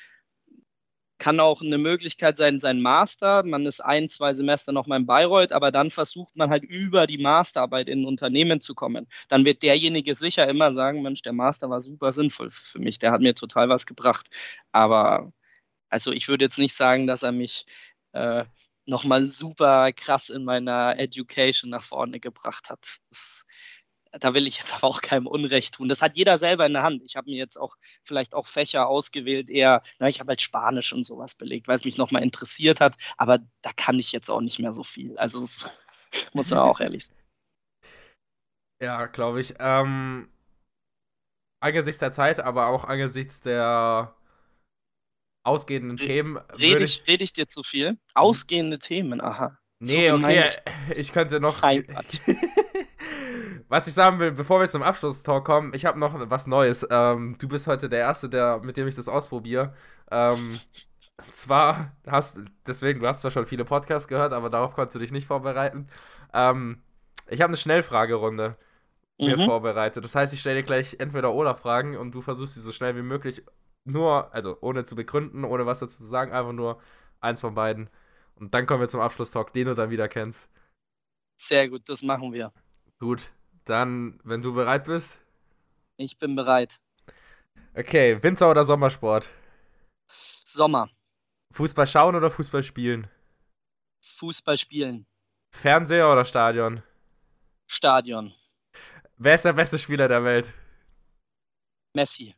[1.17, 3.43] kann auch eine Möglichkeit sein, sein Master.
[3.43, 7.07] Man ist ein, zwei Semester noch mal in Bayreuth, aber dann versucht man halt über
[7.07, 9.07] die Masterarbeit in ein Unternehmen zu kommen.
[9.29, 13.11] Dann wird derjenige sicher immer sagen: Mensch, der Master war super sinnvoll für mich, der
[13.11, 14.29] hat mir total was gebracht.
[14.71, 15.31] Aber
[15.89, 17.65] also ich würde jetzt nicht sagen, dass er mich
[18.13, 18.45] äh,
[18.85, 22.97] nochmal super krass in meiner Education nach vorne gebracht hat.
[23.09, 23.44] Das,
[24.19, 25.89] da will ich aber auch keinem Unrecht tun.
[25.89, 27.03] Das hat jeder selber in der Hand.
[27.03, 30.93] Ich habe mir jetzt auch vielleicht auch Fächer ausgewählt, eher, na, ich habe halt Spanisch
[30.93, 34.41] und sowas belegt, weil es mich nochmal interessiert hat, aber da kann ich jetzt auch
[34.41, 35.17] nicht mehr so viel.
[35.17, 35.79] Also das
[36.33, 37.17] muss man auch ehrlich sein.
[38.81, 39.55] Ja, glaube ich.
[39.59, 40.29] Ähm,
[41.61, 44.15] angesichts der Zeit, aber auch angesichts der
[45.45, 46.37] ausgehenden Re Themen.
[46.37, 47.93] Rede ich, ich, red ich dir zu viel?
[47.93, 47.99] Mhm.
[48.15, 49.57] Ausgehende Themen, aha.
[49.79, 50.49] Nee, so okay,
[50.95, 51.61] ich könnte noch.
[53.67, 56.85] Was ich sagen will, bevor wir zum Abschlusstalk kommen, ich habe noch was Neues.
[56.89, 59.73] Ähm, du bist heute der Erste, der, mit dem ich das ausprobiere.
[60.11, 60.59] Ähm,
[61.31, 65.11] zwar hast deswegen, du hast zwar schon viele Podcasts gehört, aber darauf konntest du dich
[65.11, 65.87] nicht vorbereiten.
[66.33, 66.81] Ähm,
[67.27, 68.55] ich habe eine Schnellfragerunde
[69.19, 69.25] mhm.
[69.25, 70.03] mir vorbereitet.
[70.03, 72.95] Das heißt, ich stelle dir gleich entweder oder Fragen und du versuchst sie so schnell
[72.95, 73.43] wie möglich
[73.85, 76.81] nur, also ohne zu begründen, ohne was dazu zu sagen, einfach nur
[77.21, 77.89] eins von beiden.
[78.35, 80.49] Und dann kommen wir zum Abschlusstalk, den du dann wieder kennst.
[81.39, 82.51] Sehr gut, das machen wir.
[82.99, 83.31] Gut,
[83.65, 85.17] dann, wenn du bereit bist.
[85.97, 86.79] Ich bin bereit.
[87.73, 89.29] Okay, Winter- oder Sommersport?
[90.07, 90.89] Sommer.
[91.53, 93.07] Fußball schauen oder Fußball spielen?
[94.01, 95.05] Fußball spielen.
[95.51, 96.83] Fernseher oder Stadion?
[97.67, 98.33] Stadion.
[99.17, 100.53] Wer ist der beste Spieler der Welt?
[101.93, 102.35] Messi.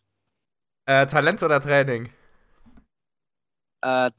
[0.85, 2.13] Äh, Talent oder Training?
[3.81, 4.11] Äh,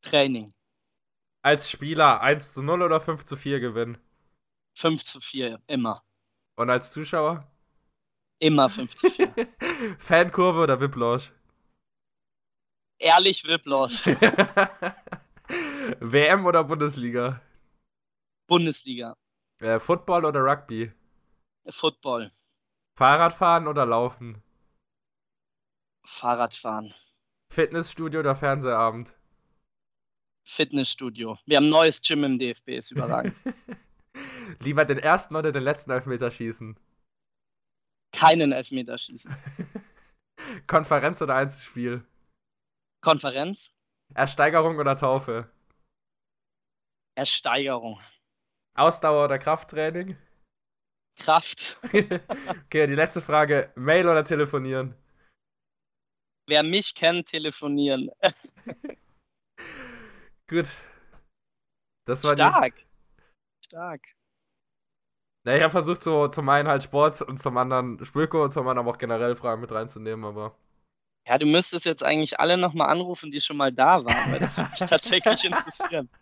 [0.00, 0.50] Training.
[1.42, 3.98] Als Spieler 1 zu 0 oder 5 zu 4 gewinnen?
[4.74, 6.02] 5 zu 4, immer.
[6.56, 7.46] Und als Zuschauer?
[8.38, 9.48] Immer 5 zu 4.
[9.98, 11.32] Fankurve oder Whiplash?
[12.98, 14.04] Ehrlich Whiplash.
[16.00, 17.40] WM oder Bundesliga?
[18.46, 19.16] Bundesliga.
[19.60, 20.92] Äh, Football oder Rugby?
[21.68, 22.30] Football.
[22.96, 24.42] Fahrradfahren oder Laufen?
[26.04, 26.92] Fahrradfahren.
[27.50, 29.14] Fitnessstudio oder Fernsehabend?
[30.44, 31.38] Fitnessstudio.
[31.46, 33.36] Wir haben ein neues Gym im DFB, ist überragend.
[34.60, 36.78] Lieber den ersten oder den letzten Elfmeter schießen?
[38.12, 39.34] Keinen Elfmeter schießen.
[40.66, 42.04] Konferenz oder Einzelspiel?
[43.00, 43.72] Konferenz.
[44.14, 45.50] Ersteigerung oder Taufe?
[47.14, 48.00] Ersteigerung.
[48.74, 50.16] Ausdauer oder Krafttraining?
[51.16, 51.78] Kraft.
[52.64, 53.72] okay, die letzte Frage.
[53.74, 54.94] Mail oder telefonieren?
[56.46, 58.10] Wer mich kennt, telefonieren.
[60.48, 60.68] Gut.
[62.06, 62.76] Das war Stark.
[62.76, 62.81] Die...
[63.72, 64.02] Stark.
[65.46, 68.68] Ja, ich habe versucht, so zum einen halt Sport und zum anderen Spülko und zum
[68.68, 70.54] anderen aber auch generell Fragen mit reinzunehmen, aber.
[71.26, 74.58] Ja, du müsstest jetzt eigentlich alle nochmal anrufen, die schon mal da waren, weil das
[74.58, 76.08] würde mich tatsächlich interessieren.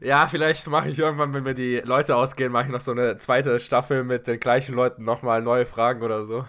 [0.00, 3.16] Ja, vielleicht mache ich irgendwann, wenn mir die Leute ausgehen, mache ich noch so eine
[3.16, 6.46] zweite Staffel mit den gleichen Leuten nochmal neue Fragen oder so.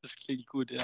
[0.00, 0.82] Das klingt gut, ja.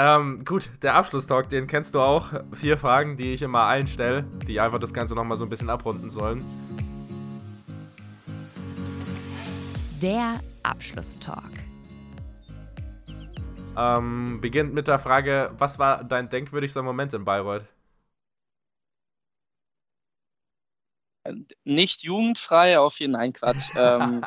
[0.00, 2.28] Ähm, gut, der Abschlusstalk, den kennst du auch.
[2.52, 6.08] Vier Fragen, die ich immer einstelle, die einfach das Ganze nochmal so ein bisschen abrunden
[6.08, 6.44] sollen.
[10.00, 11.50] Der Abschlusstalk.
[13.76, 17.64] Ähm, beginnt mit der Frage, was war dein denkwürdigster Moment in Bayreuth?
[21.64, 23.70] Nicht jugendfrei, auf jeden Fall Quatsch.
[23.76, 24.24] ähm,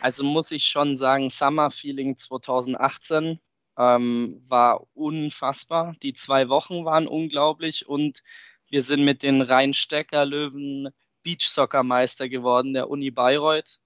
[0.00, 3.38] also muss ich schon sagen, Summer Feeling 2018
[3.78, 5.94] ähm, war unfassbar.
[6.02, 8.22] Die zwei Wochen waren unglaublich und
[8.68, 10.90] wir sind mit den Rheinstecker-Löwen
[11.22, 13.80] Beachsoccer-Meister geworden, der Uni Bayreuth.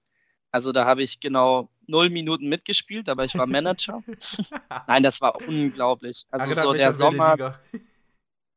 [0.51, 4.03] Also da habe ich genau null Minuten mitgespielt, aber ich war Manager.
[4.87, 6.25] Nein, das war unglaublich.
[6.31, 7.59] Also so der Sommer.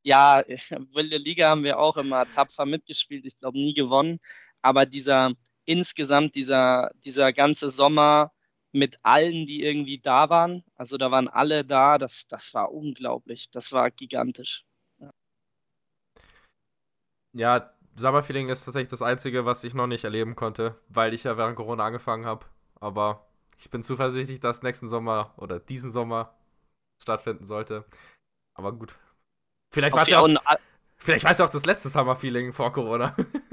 [0.03, 0.43] Ja,
[0.95, 3.24] wilde Liga haben wir auch immer tapfer mitgespielt.
[3.24, 4.20] Ich glaube nie gewonnen.
[4.62, 5.33] Aber dieser
[5.64, 8.33] insgesamt dieser dieser ganze Sommer
[8.73, 10.64] mit allen, die irgendwie da waren.
[10.75, 11.99] Also da waren alle da.
[11.99, 13.51] Das das war unglaublich.
[13.51, 14.64] Das war gigantisch.
[14.99, 15.11] Ja,
[17.33, 21.37] ja Summerfeeling ist tatsächlich das Einzige, was ich noch nicht erleben konnte, weil ich ja
[21.37, 22.47] während Corona angefangen habe.
[22.81, 23.27] Aber
[23.59, 26.35] ich bin zuversichtlich, dass nächsten Sommer oder diesen Sommer
[27.03, 27.85] stattfinden sollte.
[28.55, 28.97] Aber gut.
[29.73, 30.29] Vielleicht war es ja auch,
[30.97, 33.16] vielleicht es auch das letzte Summer-Feeling vor Corona.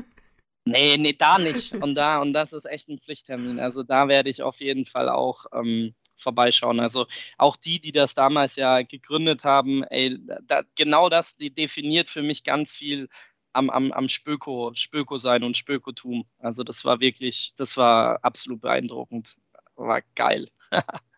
[0.69, 1.73] nee, nee, da nicht.
[1.73, 3.59] Und da, und das ist echt ein Pflichttermin.
[3.59, 6.79] Also da werde ich auf jeden Fall auch ähm, vorbeischauen.
[6.79, 7.07] Also
[7.37, 12.21] auch die, die das damals ja gegründet haben, ey, da, genau das die definiert für
[12.21, 13.09] mich ganz viel
[13.53, 16.25] am, am, am Spöko, Spöko sein und Spökotum.
[16.39, 19.37] Also das war wirklich, das war absolut beeindruckend.
[19.75, 20.49] War geil.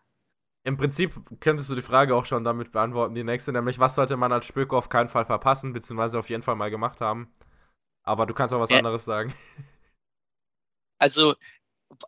[0.64, 4.16] Im Prinzip könntest du die Frage auch schon damit beantworten, die nächste, nämlich was sollte
[4.16, 7.32] man als Spöko auf keinen Fall verpassen, beziehungsweise auf jeden Fall mal gemacht haben.
[8.02, 8.78] Aber du kannst auch was ja.
[8.78, 9.32] anderes sagen.
[10.98, 11.34] Also,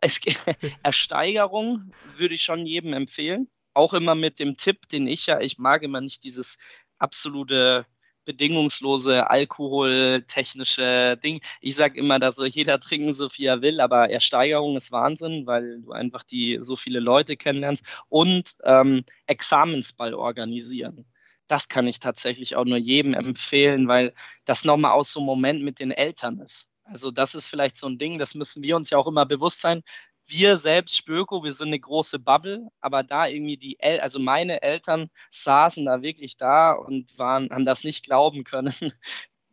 [0.01, 0.19] es,
[0.83, 3.49] Ersteigerung würde ich schon jedem empfehlen.
[3.73, 6.57] Auch immer mit dem Tipp, den ich ja, ich mag immer nicht dieses
[6.97, 7.85] absolute
[8.25, 11.41] bedingungslose alkoholtechnische Ding.
[11.61, 15.81] Ich sage immer, dass jeder trinken, so viel er will, aber Ersteigerung ist Wahnsinn, weil
[15.81, 21.05] du einfach die so viele Leute kennenlernst und ähm, Examensball organisieren.
[21.47, 24.13] Das kann ich tatsächlich auch nur jedem empfehlen, weil
[24.45, 26.69] das nochmal aus so einem Moment mit den Eltern ist.
[26.83, 29.61] Also das ist vielleicht so ein Ding, das müssen wir uns ja auch immer bewusst
[29.61, 29.83] sein
[30.27, 34.61] wir selbst, Spöko, wir sind eine große Bubble, aber da irgendwie die, El also meine
[34.61, 38.73] Eltern saßen da wirklich da und waren, haben das nicht glauben können,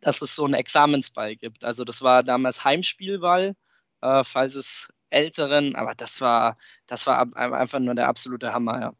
[0.01, 1.63] dass es so einen Examensball gibt.
[1.63, 3.55] Also das war damals Heimspielball,
[4.01, 8.93] äh, falls es Älteren, aber das war, das war einfach nur der absolute Hammer, ja.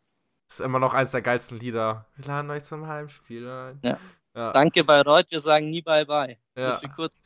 [0.54, 2.06] Ist immer noch eins der geilsten Lieder.
[2.16, 3.80] Wir laden euch zum Heimspiel ein.
[3.84, 4.00] Ja.
[4.36, 4.54] ja.
[4.54, 6.38] Danke Bayreuth, wir sagen nie bye bye.
[6.56, 6.80] Ja.
[6.96, 7.24] Kurz.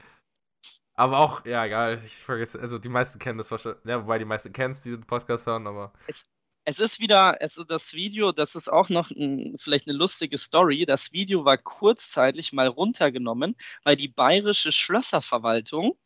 [0.94, 4.24] Aber auch, ja, egal, ich vergesse, also die meisten kennen das wahrscheinlich, ja, wobei die
[4.26, 5.92] meisten kennen es, diesen Podcast hören, aber.
[6.08, 6.30] Es,
[6.64, 10.38] es ist wieder, es ist das Video, das ist auch noch ein, vielleicht eine lustige
[10.38, 10.86] Story.
[10.86, 15.98] Das Video war kurzzeitig mal runtergenommen, weil die bayerische Schlösserverwaltung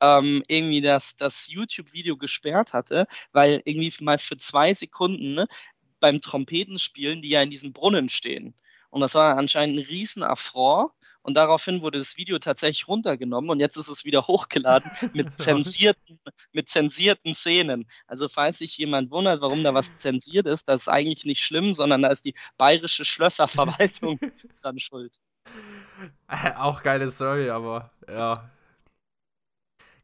[0.00, 5.48] ähm, irgendwie das, das YouTube-Video gesperrt hatte, weil irgendwie mal für zwei Sekunden ne,
[6.00, 8.54] beim Trompetenspielen, die ja in diesem Brunnen stehen.
[8.90, 10.92] Und das war anscheinend ein Riesenaffront.
[11.22, 16.18] Und daraufhin wurde das Video tatsächlich runtergenommen und jetzt ist es wieder hochgeladen mit zensierten,
[16.52, 17.86] mit zensierten Szenen.
[18.06, 21.74] Also falls sich jemand wundert, warum da was zensiert ist, das ist eigentlich nicht schlimm,
[21.74, 24.18] sondern da ist die bayerische Schlösserverwaltung
[24.62, 25.12] dran schuld.
[26.56, 28.48] Auch geile Story, aber ja.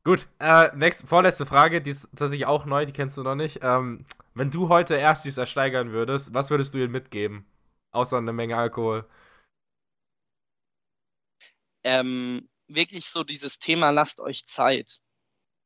[0.05, 3.61] Gut, äh, next, vorletzte Frage, die ist tatsächlich auch neu, die kennst du noch nicht.
[3.63, 4.05] Ähm,
[4.37, 7.47] wenn du heute Erstis ersteigern würdest, was würdest du ihnen mitgeben?
[7.93, 9.07] Außer eine Menge Alkohol
[11.87, 15.03] ähm, wirklich so dieses Thema, lasst euch Zeit.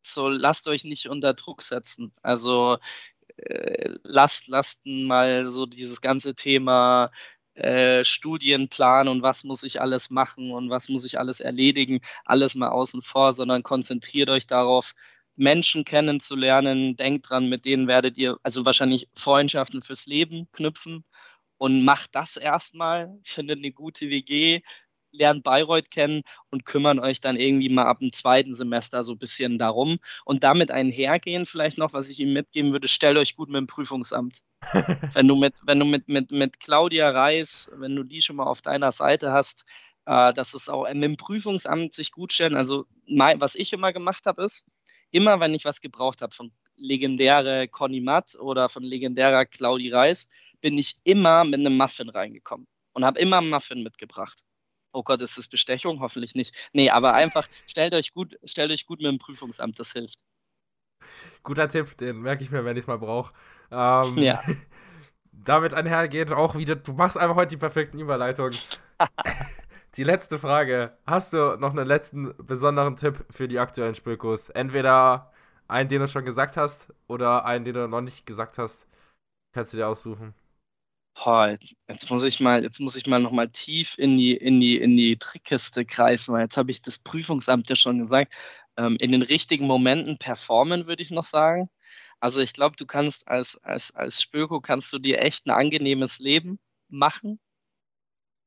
[0.03, 2.13] So, lasst euch nicht unter Druck setzen.
[2.23, 2.79] Also
[3.39, 7.13] äh, lasst, lasst mal so dieses ganze Thema
[7.55, 12.55] äh, Studienplan und was muss ich alles machen und was muss ich alles erledigen, alles
[12.55, 14.95] mal außen vor, sondern konzentriert euch darauf,
[15.41, 16.97] Menschen kennenzulernen.
[16.97, 21.05] Denkt dran, mit denen werdet ihr also wahrscheinlich Freundschaften fürs Leben knüpfen
[21.57, 23.19] und macht das erstmal.
[23.25, 24.61] Findet eine gute WG,
[25.13, 29.19] lernt Bayreuth kennen und kümmern euch dann irgendwie mal ab dem zweiten Semester so ein
[29.19, 29.99] bisschen darum.
[30.27, 33.67] Und damit einhergehen vielleicht noch, was ich Ihnen mitgeben würde, stellt euch gut mit dem
[33.67, 34.43] Prüfungsamt.
[35.15, 38.45] wenn du mit, wenn du mit, mit, mit Claudia Reis, wenn du die schon mal
[38.45, 39.65] auf deiner Seite hast,
[40.05, 42.57] äh, dass es auch mit dem Prüfungsamt sich gut stellen.
[42.57, 44.67] Also mein, was ich immer gemacht habe, ist,
[45.11, 50.29] immer wenn ich was gebraucht habe von legendäre Conny Matt oder von legendärer Claudi Reis,
[50.61, 54.43] bin ich immer mit einem Muffin reingekommen und habe immer einen Muffin mitgebracht.
[54.93, 56.01] Oh Gott, ist das Bestechung?
[56.01, 56.71] Hoffentlich nicht.
[56.73, 60.21] Nee, aber einfach stellt euch gut, stellt euch gut mit dem Prüfungsamt, das hilft.
[61.43, 63.33] Guter Tipp, den merke ich mir, wenn ich es mal brauche.
[63.71, 64.43] Ähm, ja.
[65.33, 68.57] damit einhergeht auch wieder, du machst einfach heute die perfekten Überleitungen.
[69.97, 70.97] die letzte Frage.
[71.07, 74.49] Hast du noch einen letzten besonderen Tipp für die aktuellen Spökos?
[74.51, 75.33] Entweder
[75.69, 78.87] einen, den du schon gesagt hast, oder einen, den du noch nicht gesagt hast.
[79.53, 80.35] Kannst du dir aussuchen.
[81.15, 84.61] Boah, jetzt muss ich mal, jetzt muss ich mal noch mal tief in die, in
[84.61, 88.35] die, in die Trickkiste greifen, weil jetzt habe ich das Prüfungsamt ja schon gesagt.
[88.77, 91.67] Ähm, in den richtigen Momenten performen, würde ich noch sagen.
[92.21, 96.21] Also ich glaube, du kannst als, als, als Spöko kannst du dir echt ein angenehmes
[96.21, 97.41] Leben machen.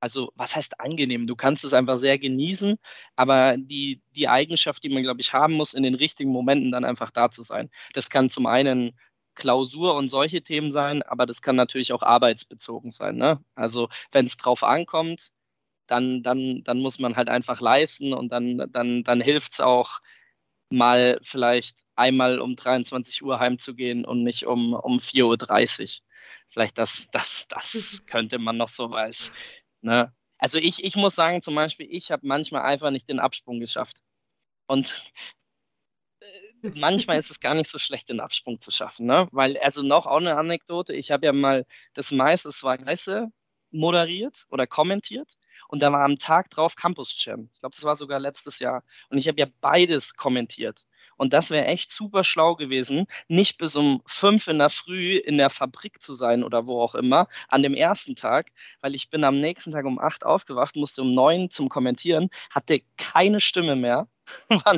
[0.04, 1.28] Also was heißt angenehm?
[1.28, 2.78] Du kannst es einfach sehr genießen,
[3.16, 6.84] aber die, die Eigenschaft, die man, glaube ich, haben muss, in den richtigen Momenten dann
[6.84, 7.70] einfach da zu sein.
[7.94, 9.00] Das kann zum einen
[9.34, 13.16] Klausur und solche Themen sein, aber das kann natürlich auch arbeitsbezogen sein.
[13.16, 13.42] Ne?
[13.56, 15.32] Also wenn es drauf ankommt,
[15.88, 20.02] dann, dann, dann muss man halt einfach leisten und dann, dann, dann hilft es auch,
[20.70, 26.06] mal vielleicht einmal um 23 Uhr heimzugehen und nicht um, um 4.30 Uhr.
[26.48, 29.32] Vielleicht das, das, das könnte man noch so weiß.
[29.84, 30.14] Ne?
[30.38, 34.00] Also ich, ich muss sagen, zum Beispiel, ich habe manchmal einfach nicht den Absprung geschafft.
[34.68, 35.12] Und
[36.62, 39.06] manchmal ist es gar nicht so schlecht, den Absprung zu schaffen.
[39.06, 39.28] Ne?
[39.32, 43.28] Weil, also noch auch eine Anekdote, ich habe ja mal das meiste war Weiße
[43.72, 47.50] moderiert oder kommentiert und da war am Tag drauf Campus Jam.
[47.54, 48.84] Ich glaube, das war sogar letztes Jahr.
[49.10, 50.86] Und ich habe ja beides kommentiert.
[51.24, 55.38] Und das wäre echt super schlau gewesen, nicht bis um fünf in der Früh in
[55.38, 58.52] der Fabrik zu sein oder wo auch immer, an dem ersten Tag,
[58.82, 62.82] weil ich bin am nächsten Tag um acht aufgewacht, musste um neun zum Kommentieren, hatte
[62.98, 64.10] keine Stimme mehr,
[64.50, 64.78] war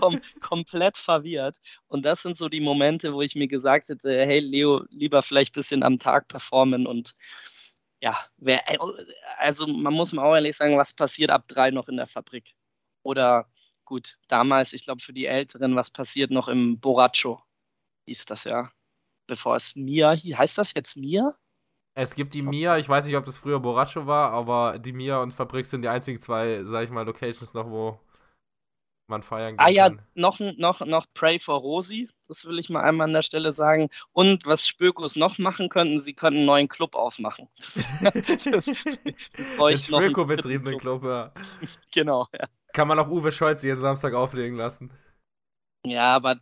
[0.00, 1.58] kom komplett verwirrt.
[1.86, 5.52] Und das sind so die Momente, wo ich mir gesagt hätte, hey Leo, lieber vielleicht
[5.52, 7.14] ein bisschen am Tag performen und
[8.00, 8.64] ja, wer,
[9.38, 12.50] also man muss mal auch ehrlich sagen, was passiert ab drei noch in der Fabrik?
[13.04, 13.46] Oder
[13.84, 17.42] gut, damals, ich glaube für die Älteren, was passiert noch im Boraccio,
[18.06, 18.70] hieß das ja.
[19.26, 21.34] Bevor es Mia, heißt das jetzt Mia?
[21.94, 25.22] Es gibt die Mia, ich weiß nicht, ob das früher Boraccio war, aber die Mia
[25.22, 28.00] und Fabrik sind die einzigen zwei, sag ich mal, Locations noch, wo
[29.06, 33.06] man feiern ah, ja, noch, noch, noch Pray for Rosi, das will ich mal einmal
[33.06, 33.90] an der Stelle sagen.
[34.12, 37.48] Und was Spökos noch machen könnten, sie können einen neuen Club aufmachen.
[38.00, 38.66] Das, das,
[39.58, 41.02] das Spöko-betriebenen Club.
[41.02, 41.32] Club, ja.
[41.92, 42.48] genau, ja.
[42.74, 44.90] Kann man auch Uwe Scholz jeden Samstag auflegen lassen.
[45.86, 46.36] Ja, aber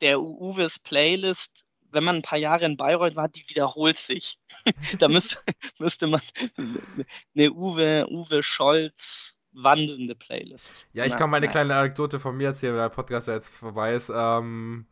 [0.00, 4.38] der Uwes Playlist, wenn man ein paar Jahre in Bayreuth war, die wiederholt sich.
[4.98, 5.38] da müsste,
[5.78, 6.20] müsste man
[7.36, 10.86] eine Uwe, Uwe Scholz wandelnde Playlist.
[10.92, 11.52] Ja, ich kann meine nein.
[11.52, 14.10] kleine Anekdote von mir erzählen, weil der Podcast ja jetzt vorbei ist.
[14.14, 14.86] Ähm,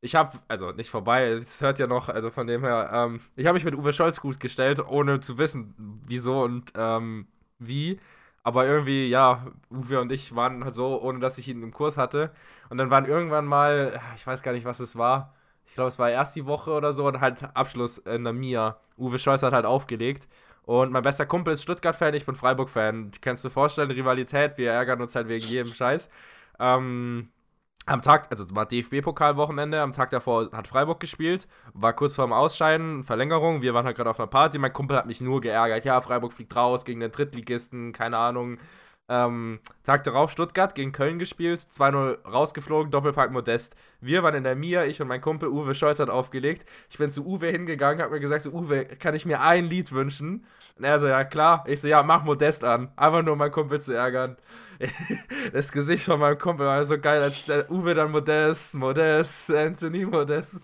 [0.00, 3.46] ich habe, also nicht vorbei, es hört ja noch, also von dem her, ähm, ich
[3.46, 7.28] habe mich mit Uwe Scholz gut gestellt, ohne zu wissen, wieso und ähm,
[7.58, 7.98] wie.
[8.42, 11.96] Aber irgendwie, ja, Uwe und ich waren halt so, ohne dass ich ihn im Kurs
[11.96, 12.30] hatte.
[12.70, 15.34] Und dann waren irgendwann mal, ich weiß gar nicht, was es war.
[15.66, 18.78] Ich glaube, es war erst die Woche oder so und halt Abschluss in der Mia.
[18.96, 20.28] Uwe Scholz hat halt aufgelegt.
[20.62, 23.12] Und mein bester Kumpel ist Stuttgart-Fan, ich bin Freiburg-Fan.
[23.20, 26.08] Kannst du dir vorstellen, Rivalität, wir ärgern uns halt wegen jedem Scheiß.
[26.58, 27.30] Ähm,
[27.88, 33.02] am Tag, also war DFB-Pokalwochenende, am Tag davor hat Freiburg gespielt, war kurz vorm Ausscheiden,
[33.02, 36.00] Verlängerung, wir waren halt gerade auf einer Party, mein Kumpel hat mich nur geärgert, ja,
[36.00, 38.58] Freiburg fliegt raus gegen den Drittligisten, keine Ahnung,
[39.08, 43.74] ähm, Tag darauf Stuttgart gegen Köln gespielt, 2-0 rausgeflogen, Doppelpack Modest.
[44.00, 46.68] Wir waren in der Mia, ich und mein Kumpel Uwe Scholz hat aufgelegt.
[46.90, 49.92] Ich bin zu Uwe hingegangen, hab mir gesagt, so Uwe, kann ich mir ein Lied
[49.92, 50.44] wünschen?
[50.76, 51.64] Und er so, ja klar.
[51.66, 52.92] Ich so, ja, mach Modest an.
[52.96, 54.36] Einfach nur meinen Kumpel zu ärgern.
[55.52, 60.60] Das Gesicht von meinem Kumpel war so geil, als Uwe dann Modest, Modest, Anthony Modest.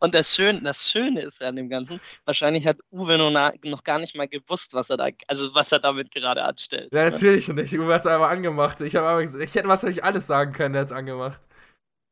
[0.00, 4.16] Und das Schöne, das Schöne ist an dem Ganzen, wahrscheinlich hat Uwe noch, gar nicht
[4.16, 6.92] mal gewusst, was er da, also was er damit gerade anstellt.
[6.92, 7.74] Ja, natürlich nicht.
[7.74, 8.80] Uwe hat es einfach angemacht.
[8.80, 11.40] Ich, aber, ich hätte was alles sagen können, der hat es angemacht.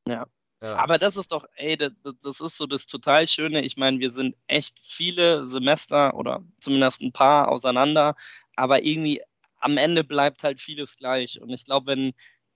[0.09, 0.27] Ja.
[0.63, 0.77] ja.
[0.77, 3.63] Aber das ist doch, ey, das, das ist so das total Schöne.
[3.65, 8.15] Ich meine, wir sind echt viele Semester oder zumindest ein paar auseinander,
[8.57, 9.21] aber irgendwie
[9.61, 11.41] am Ende bleibt halt vieles gleich.
[11.41, 12.13] Und ich glaube, wenn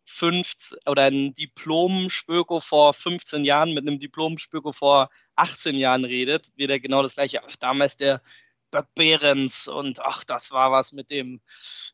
[0.08, 6.70] 15 oder ein Diplom-Spöko vor 15 Jahren mit einem Diplom-Spöko vor 18 Jahren redet, wird
[6.70, 7.42] er genau das gleiche.
[7.44, 8.22] Ach, damals der,
[8.70, 11.40] Böck Behrens und ach, das war was mit dem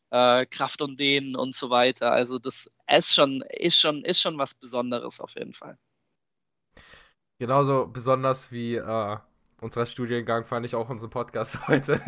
[0.09, 2.11] äh, Kraft und Dehnen und so weiter.
[2.11, 5.77] Also das ist schon, ist schon, ist schon was Besonderes auf jeden Fall.
[7.37, 9.17] Genauso besonders wie äh,
[9.65, 11.99] unser Studiengang fand ich auch unseren Podcast heute,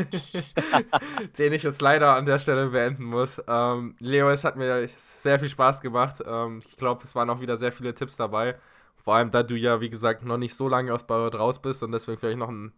[1.37, 3.41] den ich jetzt leider an der Stelle beenden muss.
[3.47, 6.23] Ähm, Leo, es hat mir sehr viel Spaß gemacht.
[6.25, 8.57] Ähm, ich glaube, es waren auch wieder sehr viele Tipps dabei.
[8.95, 11.81] Vor allem, da du ja, wie gesagt, noch nicht so lange aus Bayreuth raus bist
[11.83, 12.73] und deswegen vielleicht noch einen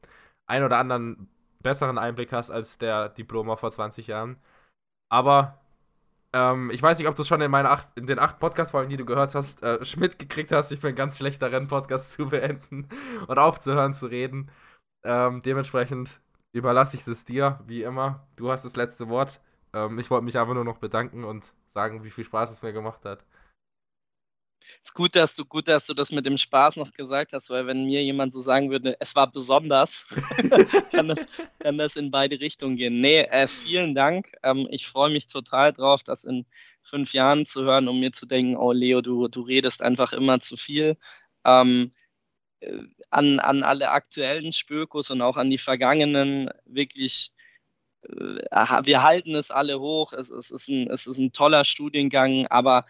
[0.47, 1.29] ein oder anderen
[1.61, 4.37] besseren Einblick hast als der Diploma vor 20 Jahren.
[5.09, 5.59] Aber
[6.33, 8.89] ähm, ich weiß nicht, ob du es schon in, meine acht, in den acht Podcast-Folgen,
[8.89, 10.71] die du gehört hast, äh, Schmidt gekriegt hast.
[10.71, 12.87] Ich bin ganz schlechter Rennpodcast zu beenden
[13.27, 14.51] und aufzuhören zu reden.
[15.03, 16.19] Ähm, dementsprechend
[16.51, 18.27] überlasse ich es dir, wie immer.
[18.35, 19.39] Du hast das letzte Wort.
[19.73, 22.73] Ähm, ich wollte mich einfach nur noch bedanken und sagen, wie viel Spaß es mir
[22.73, 23.25] gemacht hat
[24.81, 27.67] ist gut, dass du gut, dass du das mit dem Spaß noch gesagt hast, weil
[27.67, 30.07] wenn mir jemand so sagen würde, es war besonders,
[30.91, 31.27] kann, das,
[31.59, 33.01] kann das in beide Richtungen gehen.
[33.01, 34.31] Nee, äh, vielen Dank.
[34.43, 36.45] Ähm, ich freue mich total drauf, das in
[36.81, 40.39] fünf Jahren zu hören, um mir zu denken, oh Leo, du, du redest einfach immer
[40.39, 40.97] zu viel.
[41.45, 41.98] Ähm, äh,
[43.09, 47.31] an, an alle aktuellen Spökos und auch an die vergangenen wirklich
[48.03, 48.07] äh,
[48.83, 50.13] wir halten es alle hoch.
[50.13, 52.85] Es, es, ist ein, es ist ein toller Studiengang, aber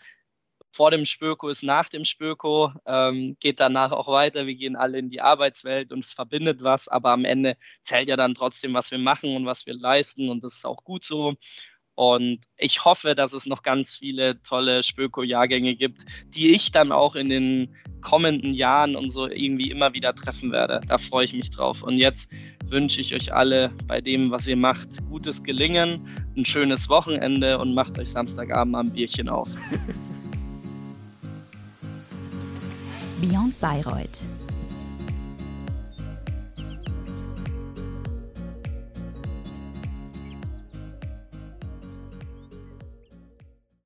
[0.71, 4.45] vor dem Spöko ist nach dem Spöko, ähm, geht danach auch weiter.
[4.45, 8.15] Wir gehen alle in die Arbeitswelt und es verbindet was, aber am Ende zählt ja
[8.17, 11.35] dann trotzdem, was wir machen und was wir leisten und das ist auch gut so.
[11.99, 17.13] Und ich hoffe, dass es noch ganz viele tolle Spöko-Jahrgänge gibt, die ich dann auch
[17.13, 20.79] in den kommenden Jahren und so irgendwie immer wieder treffen werde.
[20.87, 21.83] Da freue ich mich drauf.
[21.83, 22.31] Und jetzt
[22.63, 27.73] wünsche ich euch alle bei dem, was ihr macht, gutes Gelingen, ein schönes Wochenende und
[27.73, 29.49] macht euch Samstagabend am Bierchen auf.
[33.19, 34.19] Beyond Bayreuth